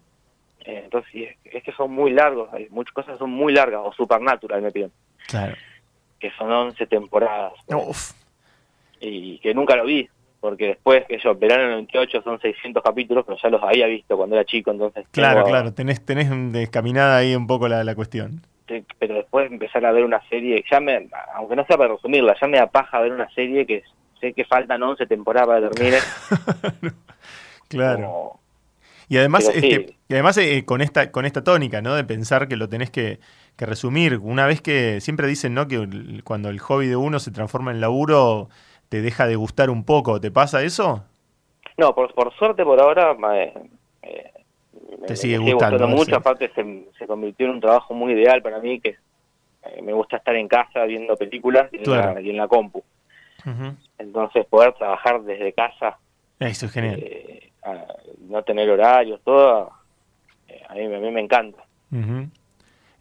Eh, 0.64 0.82
entonces, 0.84 1.36
es, 1.44 1.62
que 1.64 1.72
son 1.72 1.90
muy 1.90 2.12
largos. 2.12 2.48
Hay 2.52 2.68
muchas 2.70 2.94
cosas 2.94 3.18
son 3.18 3.30
muy 3.30 3.52
largas, 3.52 3.80
o 3.82 3.92
Supernatural, 3.92 4.62
me 4.62 4.70
piden. 4.70 4.92
Claro. 5.26 5.56
Que 6.20 6.30
son 6.38 6.52
11 6.52 6.86
temporadas. 6.86 7.54
Uf 7.66 8.12
y 9.02 9.38
que 9.38 9.54
nunca 9.54 9.76
lo 9.76 9.84
vi, 9.84 10.08
porque 10.40 10.68
después, 10.68 11.04
que 11.06 11.18
yo, 11.18 11.34
verano 11.34 11.70
98 11.70 12.22
son 12.22 12.40
600 12.40 12.82
capítulos, 12.82 13.24
pero 13.26 13.38
ya 13.40 13.48
los 13.48 13.62
había 13.62 13.86
visto 13.86 14.16
cuando 14.16 14.36
era 14.36 14.44
chico, 14.44 14.70
entonces... 14.70 15.06
Claro, 15.10 15.44
claro, 15.44 15.72
tenés, 15.72 16.04
tenés 16.04 16.28
descaminada 16.52 17.18
ahí 17.18 17.34
un 17.34 17.46
poco 17.46 17.68
la, 17.68 17.84
la 17.84 17.94
cuestión. 17.94 18.40
pero 18.98 19.14
después 19.14 19.50
empezar 19.50 19.84
a 19.84 19.92
ver 19.92 20.04
una 20.04 20.20
serie, 20.28 20.64
ya 20.70 20.80
me, 20.80 21.08
aunque 21.34 21.56
no 21.56 21.64
sea 21.66 21.76
para 21.76 21.94
resumirla, 21.94 22.36
ya 22.40 22.46
me 22.46 22.58
da 22.58 22.66
paja 22.66 23.00
ver 23.00 23.12
una 23.12 23.28
serie 23.30 23.66
que 23.66 23.82
sé 24.20 24.32
que 24.32 24.44
faltan 24.44 24.82
11 24.82 25.06
temporadas 25.06 25.48
para 25.48 25.70
terminar. 25.70 26.00
claro. 27.68 28.40
y 29.08 29.18
además, 29.18 29.48
este, 29.52 29.96
y 30.08 30.12
además 30.12 30.38
eh, 30.38 30.64
con 30.64 30.80
esta 30.80 31.10
con 31.10 31.24
esta 31.24 31.44
tónica, 31.44 31.82
¿no? 31.82 31.94
De 31.94 32.04
pensar 32.04 32.48
que 32.48 32.56
lo 32.56 32.68
tenés 32.68 32.90
que, 32.90 33.18
que 33.56 33.66
resumir. 33.66 34.18
Una 34.18 34.46
vez 34.46 34.60
que 34.60 35.00
siempre 35.00 35.26
dicen, 35.26 35.54
¿no? 35.54 35.68
Que 35.68 36.20
cuando 36.24 36.48
el 36.48 36.60
hobby 36.60 36.86
de 36.86 36.96
uno 36.96 37.18
se 37.18 37.30
transforma 37.30 37.70
en 37.72 37.80
laburo, 37.80 38.48
te 38.92 39.00
deja 39.00 39.26
de 39.26 39.36
gustar 39.36 39.70
un 39.70 39.84
poco. 39.84 40.20
¿Te 40.20 40.30
pasa 40.30 40.62
eso? 40.62 41.02
No, 41.78 41.94
por, 41.94 42.12
por 42.12 42.30
suerte 42.34 42.62
por 42.62 42.78
ahora 42.78 43.16
eh, 44.02 44.30
te 45.06 45.16
sigue, 45.16 45.38
gustando, 45.38 45.88
mucho. 45.88 46.14
Aparte 46.14 46.50
se, 46.54 47.06
convirtió 47.06 47.46
en 47.46 47.52
un 47.52 47.60
trabajo 47.62 47.94
muy 47.94 48.12
ideal 48.12 48.42
para 48.42 48.58
mí, 48.58 48.80
que 48.80 48.90
eh, 48.90 49.80
me 49.80 49.94
gusta 49.94 50.18
estar 50.18 50.36
en 50.36 50.46
casa 50.46 50.84
viendo 50.84 51.16
películas 51.16 51.72
y, 51.72 51.78
en, 51.78 52.36
la, 52.36 52.48
compu. 52.48 52.84
Entonces 53.96 54.44
poder 54.44 54.74
trabajar 54.74 55.22
desde 55.22 55.54
casa. 55.54 55.96
Eso 56.38 56.66
es 56.66 56.72
genial. 56.72 57.00
Eh, 57.02 57.50
no 58.28 58.42
tener 58.42 58.68
horarios, 58.68 59.22
todo, 59.24 59.72
a, 60.68 60.74
mí, 60.74 60.84
a 60.84 60.98
mí 60.98 61.10
me 61.10 61.22
encanta. 61.22 61.64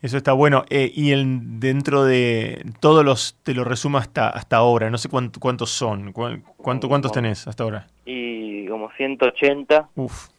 Eso 0.01 0.17
está 0.17 0.33
bueno. 0.33 0.65
Eh, 0.69 0.91
y 0.93 1.11
el, 1.11 1.59
dentro 1.59 2.03
de 2.03 2.63
todos 2.79 3.05
los, 3.05 3.37
te 3.43 3.53
lo 3.53 3.63
resumo 3.63 3.97
hasta, 3.97 4.29
hasta 4.29 4.57
ahora, 4.57 4.89
no 4.89 4.97
sé 4.97 5.09
cuántos 5.09 5.69
son, 5.69 6.11
cuánto, 6.11 6.87
cuántos 6.89 7.11
tenés 7.11 7.47
hasta 7.47 7.63
ahora. 7.63 7.87
Y 8.05 8.65
como 8.67 8.89
180, 8.91 9.89
Uf. 9.95 10.29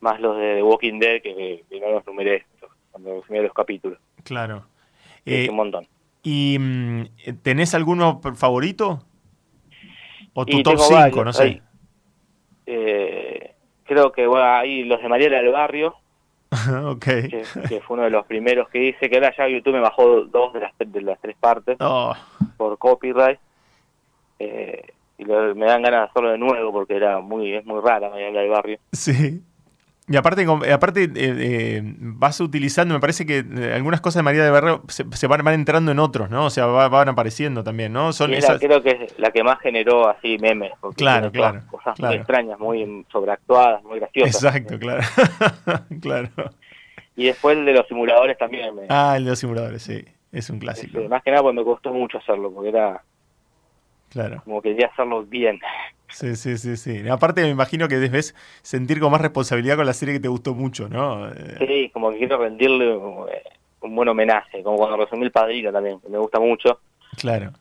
más 0.00 0.20
los 0.20 0.36
de 0.38 0.56
The 0.56 0.62
Walking 0.62 0.98
Dead, 0.98 1.20
que, 1.22 1.64
no 1.80 1.90
los 1.90 2.06
numeré 2.06 2.46
cuando 2.90 3.22
numeré 3.28 3.44
los 3.44 3.52
capítulos. 3.52 3.98
Claro. 4.22 4.66
Es 5.26 5.46
eh, 5.46 5.50
un 5.50 5.56
montón. 5.56 5.86
¿Y 6.22 6.56
mm, 6.58 7.04
tenés 7.42 7.74
alguno 7.74 8.20
favorito? 8.34 9.04
¿O 10.32 10.46
tu 10.46 10.62
top 10.62 10.78
5, 10.78 11.24
no 11.24 11.32
sé? 11.32 11.62
Eh, 12.66 13.54
creo 13.84 14.10
que 14.12 14.26
bueno, 14.26 14.44
hay 14.44 14.84
los 14.84 15.00
de 15.00 15.08
Mariela 15.08 15.38
del 15.38 15.52
Barrio, 15.52 15.94
okay. 16.86 17.28
que, 17.28 17.80
fue 17.80 17.94
uno 17.96 18.04
de 18.04 18.10
los 18.10 18.26
primeros 18.26 18.68
que 18.68 18.88
hice, 18.88 19.08
que 19.08 19.16
ahora 19.16 19.34
ya 19.36 19.48
YouTube 19.48 19.74
me 19.74 19.80
bajó 19.80 20.22
dos 20.24 20.52
de 20.52 20.60
las, 20.60 20.72
de 20.78 21.00
las 21.02 21.20
tres 21.20 21.36
partes 21.38 21.76
oh. 21.80 22.14
por 22.56 22.78
copyright. 22.78 23.38
Eh, 24.38 24.82
y 25.16 25.24
me 25.24 25.66
dan 25.66 25.82
ganas 25.82 26.00
de 26.00 26.06
hacerlo 26.06 26.30
de 26.30 26.38
nuevo 26.38 26.72
porque 26.72 26.96
era 26.96 27.20
muy 27.20 27.54
es 27.54 27.64
muy 27.64 27.80
rara 27.80 28.10
María 28.10 28.32
del 28.32 28.50
Barrio. 28.50 28.78
Sí. 28.92 29.42
Y 30.06 30.16
aparte, 30.16 30.46
aparte 30.70 31.04
eh, 31.04 31.10
eh, 31.16 31.80
vas 31.82 32.38
utilizando, 32.40 32.92
me 32.92 33.00
parece 33.00 33.24
que 33.24 33.42
algunas 33.74 34.02
cosas 34.02 34.16
de 34.16 34.22
María 34.24 34.42
del 34.42 34.52
Barrio 34.52 34.82
se, 34.88 35.26
van, 35.26 35.42
van, 35.42 35.54
entrando 35.54 35.92
en 35.92 35.98
otros, 35.98 36.28
¿no? 36.28 36.44
O 36.44 36.50
sea, 36.50 36.66
van 36.66 37.08
apareciendo 37.08 37.64
también, 37.64 37.92
¿no? 37.94 38.12
Son 38.12 38.34
esas... 38.34 38.60
creo 38.60 38.82
que 38.82 38.90
es 38.90 39.18
la 39.18 39.30
que 39.30 39.42
más 39.42 39.58
generó 39.60 40.08
así 40.10 40.36
memes. 40.38 40.72
Porque 40.78 40.96
claro, 40.96 41.32
claro. 41.32 41.62
Cosas 41.70 41.98
muy 41.98 42.14
extrañas, 42.16 42.58
muy 42.58 43.06
sobreactuadas, 43.10 43.82
muy 43.84 43.98
graciosas. 43.98 44.44
Exacto, 44.44 44.78
claro. 44.78 45.02
claro. 46.02 46.28
Y 47.16 47.26
después 47.26 47.56
el 47.56 47.64
de 47.64 47.72
los 47.72 47.88
simuladores 47.88 48.36
también. 48.36 48.74
Me... 48.74 48.82
Ah, 48.90 49.14
el 49.16 49.24
de 49.24 49.30
los 49.30 49.38
simuladores, 49.38 49.82
sí. 49.82 50.04
Es 50.32 50.50
un 50.50 50.58
clásico. 50.58 51.00
más 51.08 51.22
que 51.22 51.30
nada 51.30 51.42
porque 51.42 51.56
me 51.56 51.64
costó 51.64 51.92
mucho 51.94 52.18
hacerlo, 52.18 52.52
porque 52.52 52.68
era... 52.68 53.02
Claro. 54.10 54.42
Como 54.44 54.60
quería 54.60 54.88
hacerlo 54.88 55.24
bien. 55.24 55.60
Sí, 56.14 56.36
sí, 56.36 56.56
sí, 56.58 56.76
sí. 56.76 57.08
Aparte 57.08 57.42
me 57.42 57.48
imagino 57.48 57.88
que 57.88 57.96
debes 57.96 58.34
sentir 58.62 59.00
con 59.00 59.10
más 59.10 59.20
responsabilidad 59.20 59.76
con 59.76 59.86
la 59.86 59.92
serie 59.92 60.14
que 60.14 60.20
te 60.20 60.28
gustó 60.28 60.54
mucho, 60.54 60.88
¿no? 60.88 61.28
Eh, 61.28 61.56
sí, 61.58 61.90
como 61.92 62.10
que 62.10 62.18
quiero 62.18 62.38
rendirle 62.38 62.94
eh, 62.94 63.42
un 63.80 63.94
buen 63.94 64.08
homenaje, 64.08 64.62
como 64.62 64.76
cuando 64.76 64.96
resumí 64.96 65.24
El 65.24 65.32
Padrino 65.32 65.72
también, 65.72 66.00
que 66.00 66.08
me 66.08 66.18
gusta 66.18 66.38
mucho. 66.40 66.80
Claro 67.18 67.52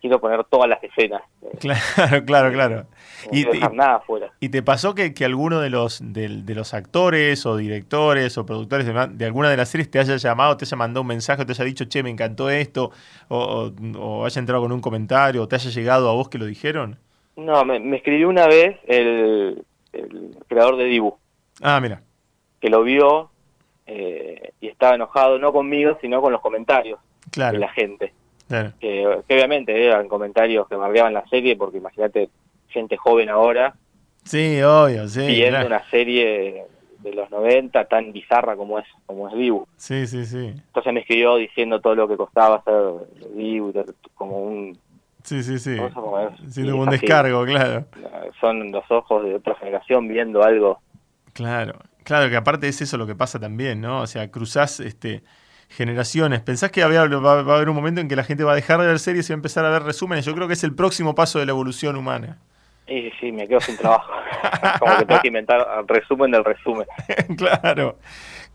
quiero 0.00 0.20
poner 0.20 0.44
todas 0.44 0.68
las 0.68 0.82
escenas. 0.82 1.22
Claro, 1.60 2.24
claro, 2.26 2.52
claro. 2.52 2.86
y, 3.30 3.44
dejar 3.44 3.72
nada 3.72 3.94
afuera. 3.96 4.32
¿Y 4.40 4.48
te 4.50 4.62
pasó 4.62 4.94
que, 4.94 5.14
que 5.14 5.24
alguno 5.24 5.60
de 5.60 5.70
los, 5.70 6.00
de, 6.02 6.54
los 6.54 6.74
actores 6.74 7.46
o 7.46 7.56
directores 7.56 8.36
o 8.36 8.44
productores 8.44 8.84
de, 8.84 9.24
alguna 9.24 9.48
de 9.48 9.56
las 9.56 9.68
series 9.70 9.90
te 9.90 9.98
haya 9.98 10.16
llamado, 10.16 10.56
te 10.56 10.64
haya 10.64 10.76
mandado 10.76 11.02
un 11.02 11.06
mensaje, 11.06 11.46
te 11.46 11.52
haya 11.52 11.64
dicho, 11.64 11.84
che, 11.84 12.02
me 12.02 12.10
encantó 12.10 12.50
esto, 12.50 12.90
o, 13.28 14.24
haya 14.26 14.38
entrado 14.38 14.62
con 14.62 14.72
un 14.72 14.80
comentario, 14.80 15.44
o 15.44 15.48
te 15.48 15.54
haya 15.56 15.70
llegado 15.70 16.10
a 16.10 16.14
vos 16.14 16.28
que 16.28 16.38
lo 16.38 16.44
dijeron? 16.44 16.98
No, 17.36 17.64
me, 17.64 17.96
escribió 17.96 18.28
una 18.28 18.46
vez 18.46 18.78
el, 18.86 19.64
creador 20.48 20.76
de 20.76 20.84
Dibu. 20.84 21.16
Ah, 21.62 21.80
mira. 21.80 22.02
Que 22.60 22.70
lo 22.70 22.82
vio 22.82 23.30
eh, 23.86 24.52
y 24.60 24.68
estaba 24.68 24.94
enojado 24.94 25.38
no 25.38 25.52
conmigo, 25.52 25.98
sino 26.00 26.20
con 26.20 26.32
los 26.32 26.40
comentarios 26.40 26.98
de 27.34 27.58
la 27.58 27.68
gente. 27.68 28.12
Que, 28.80 29.06
obviamente 29.06 29.86
eran 29.86 30.08
comentarios 30.08 30.68
que 30.68 30.76
bardeaban 30.76 31.14
la 31.14 31.26
serie, 31.28 31.56
porque 31.56 31.78
imagínate, 31.78 32.30
gente 32.68 32.96
joven 32.96 33.28
ahora. 33.28 33.74
Sí, 34.24 34.60
obvio, 34.62 35.08
sí. 35.08 35.26
Viendo 35.26 35.66
una 35.66 35.88
serie 35.90 36.64
de 36.98 37.12
los 37.12 37.30
90 37.30 37.84
tan 37.86 38.12
bizarra 38.12 38.56
como 38.56 38.78
es 38.78 38.86
como 39.04 39.28
es 39.28 39.34
Dibu. 39.34 39.66
Sí, 39.76 40.06
sí, 40.06 40.24
sí. 40.26 40.46
Entonces 40.48 40.92
me 40.92 41.00
escribió 41.00 41.36
diciendo 41.36 41.80
todo 41.80 41.94
lo 41.94 42.08
que 42.08 42.16
costaba 42.16 42.56
hacer 42.56 43.08
Dibu, 43.34 43.72
como 44.14 44.38
un... 44.38 44.78
Sí, 45.26 45.42
sí, 45.42 45.58
sí. 45.58 45.76
Sí, 46.48 46.62
un 46.62 46.88
descargo, 46.88 47.44
claro. 47.44 47.86
Son 48.40 48.70
los 48.70 48.88
ojos 48.90 49.24
de 49.24 49.34
otra 49.34 49.56
generación 49.56 50.06
viendo 50.06 50.44
algo. 50.44 50.80
Claro, 51.32 51.80
claro, 52.04 52.30
que 52.30 52.36
aparte 52.36 52.68
es 52.68 52.80
eso 52.80 52.96
lo 52.96 53.08
que 53.08 53.16
pasa 53.16 53.40
también, 53.40 53.80
¿no? 53.80 54.02
O 54.02 54.06
sea, 54.06 54.30
cruzás 54.30 54.78
este 54.78 55.24
generaciones. 55.68 56.42
¿Pensás 56.42 56.70
que 56.70 56.84
va, 56.84 56.96
a 56.96 57.40
haber 57.40 57.68
un 57.68 57.74
momento 57.74 58.00
en 58.00 58.06
que 58.06 58.14
la 58.14 58.22
gente 58.22 58.44
va 58.44 58.52
a 58.52 58.54
dejar 58.54 58.80
de 58.80 58.86
ver 58.86 59.00
series 59.00 59.28
y 59.28 59.32
va 59.32 59.34
a 59.34 59.38
empezar 59.38 59.64
a 59.64 59.70
ver 59.70 59.82
resúmenes? 59.82 60.24
Yo 60.24 60.32
creo 60.32 60.46
que 60.46 60.54
es 60.54 60.62
el 60.62 60.76
próximo 60.76 61.16
paso 61.16 61.40
de 61.40 61.46
la 61.46 61.50
evolución 61.50 61.96
humana. 61.96 62.38
Sí, 62.86 63.10
sí, 63.18 63.32
me 63.32 63.48
quedo 63.48 63.60
sin 63.60 63.76
trabajo. 63.76 64.12
Como 64.78 64.96
que 64.98 65.06
tengo 65.06 65.20
que 65.20 65.28
inventar 65.28 65.66
resumen 65.88 66.30
del 66.30 66.44
resumen. 66.44 66.86
claro, 67.36 67.98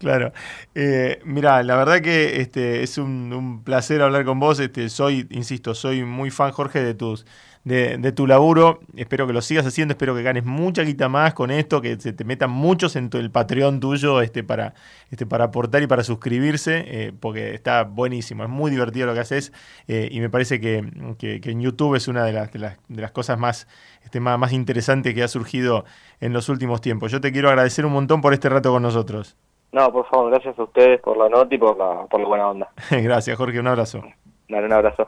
claro. 0.02 0.34
Eh, 0.76 1.20
mira, 1.24 1.64
la 1.64 1.78
verdad 1.78 2.02
que 2.02 2.42
este 2.42 2.84
es 2.84 2.98
un, 2.98 3.62
placer 3.64 4.02
hablar 4.02 4.26
con 4.26 4.40
vos. 4.40 4.60
Este, 4.60 4.90
soy, 4.90 5.28
insisto, 5.30 5.74
soy 5.76 6.04
muy 6.04 6.32
fan, 6.32 6.52
Jorge, 6.52 6.84
de 6.84 6.94
tus 6.94 7.26
de, 7.64 8.12
tu 8.12 8.28
laburo. 8.28 8.80
Espero 8.96 9.28
que 9.28 9.34
lo 9.34 9.42
sigas 9.42 9.66
haciendo, 9.66 9.94
espero 9.94 10.16
que 10.16 10.24
ganes 10.24 10.46
mucha 10.46 10.84
guita 10.84 11.10
más 11.10 11.34
con 11.34 11.52
esto, 11.52 11.82
que 11.82 12.00
se 12.00 12.14
te 12.14 12.24
metan 12.24 12.50
muchos 12.50 12.96
en 12.96 13.10
el 13.14 13.32
Patreon 13.32 13.80
tuyo 13.80 14.22
este, 14.22 14.44
para, 14.44 14.74
este, 15.12 15.26
para 15.26 15.46
aportar 15.46 15.82
y 15.84 15.88
para 15.88 16.04
suscribirse, 16.04 16.84
eh, 16.88 17.14
porque 17.20 17.54
está 17.54 17.84
buenísimo, 17.84 18.44
es 18.44 18.50
muy 18.50 18.72
divertido 18.72 19.08
lo 19.08 19.14
que 19.14 19.20
haces 19.20 19.52
eh, 19.88 20.10
y 20.12 20.20
me 20.20 20.30
parece 20.30 20.60
que, 20.60 20.78
en 21.22 21.62
YouTube 21.62 21.96
es 21.96 22.08
una 22.08 22.24
de 22.24 22.34
las, 22.34 22.52
de 22.52 23.02
las, 23.02 23.12
cosas 23.12 23.38
más, 23.38 23.68
este, 24.04 24.20
más, 24.20 24.40
más 24.40 24.54
interesantes 24.54 25.14
que 25.14 25.24
ha 25.24 25.28
surgido 25.28 25.86
en 26.20 26.34
los 26.34 26.50
últimos 26.50 26.82
tiempos. 26.82 27.12
Yo 27.12 27.22
te 27.22 27.32
quiero 27.32 27.50
agradecer 27.50 27.86
un 27.86 27.94
montón 27.94 28.22
por 28.22 28.34
este 28.34 28.50
rato 28.50 28.72
con 28.72 28.82
nosotros. 28.82 29.38
No, 29.72 29.92
por 29.92 30.08
favor, 30.10 30.32
gracias 30.32 30.58
a 30.60 30.64
ustedes 30.64 31.00
por 31.02 31.18
la 31.18 31.30
nota 31.30 31.54
y 31.56 31.58
por 31.58 31.78
la, 31.78 32.06
por 32.08 32.20
la 32.20 32.28
buena 32.28 32.50
onda. 32.50 32.70
gracias, 32.92 33.38
Jorge, 33.38 33.60
un 33.60 33.68
abrazo. 33.68 34.02
Dale 34.50 34.66
un 34.66 34.74
abrazo. 34.74 35.08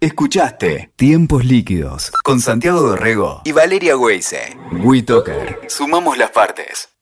Escuchaste 0.00 0.90
Tiempos 0.96 1.46
Líquidos 1.46 2.12
con 2.22 2.40
Santiago 2.40 2.80
Dorrego 2.80 3.40
y 3.44 3.52
Valeria 3.52 3.96
Weise. 3.96 4.54
WeToker. 4.84 5.60
Sumamos 5.68 6.18
las 6.18 6.30
partes. 6.30 6.95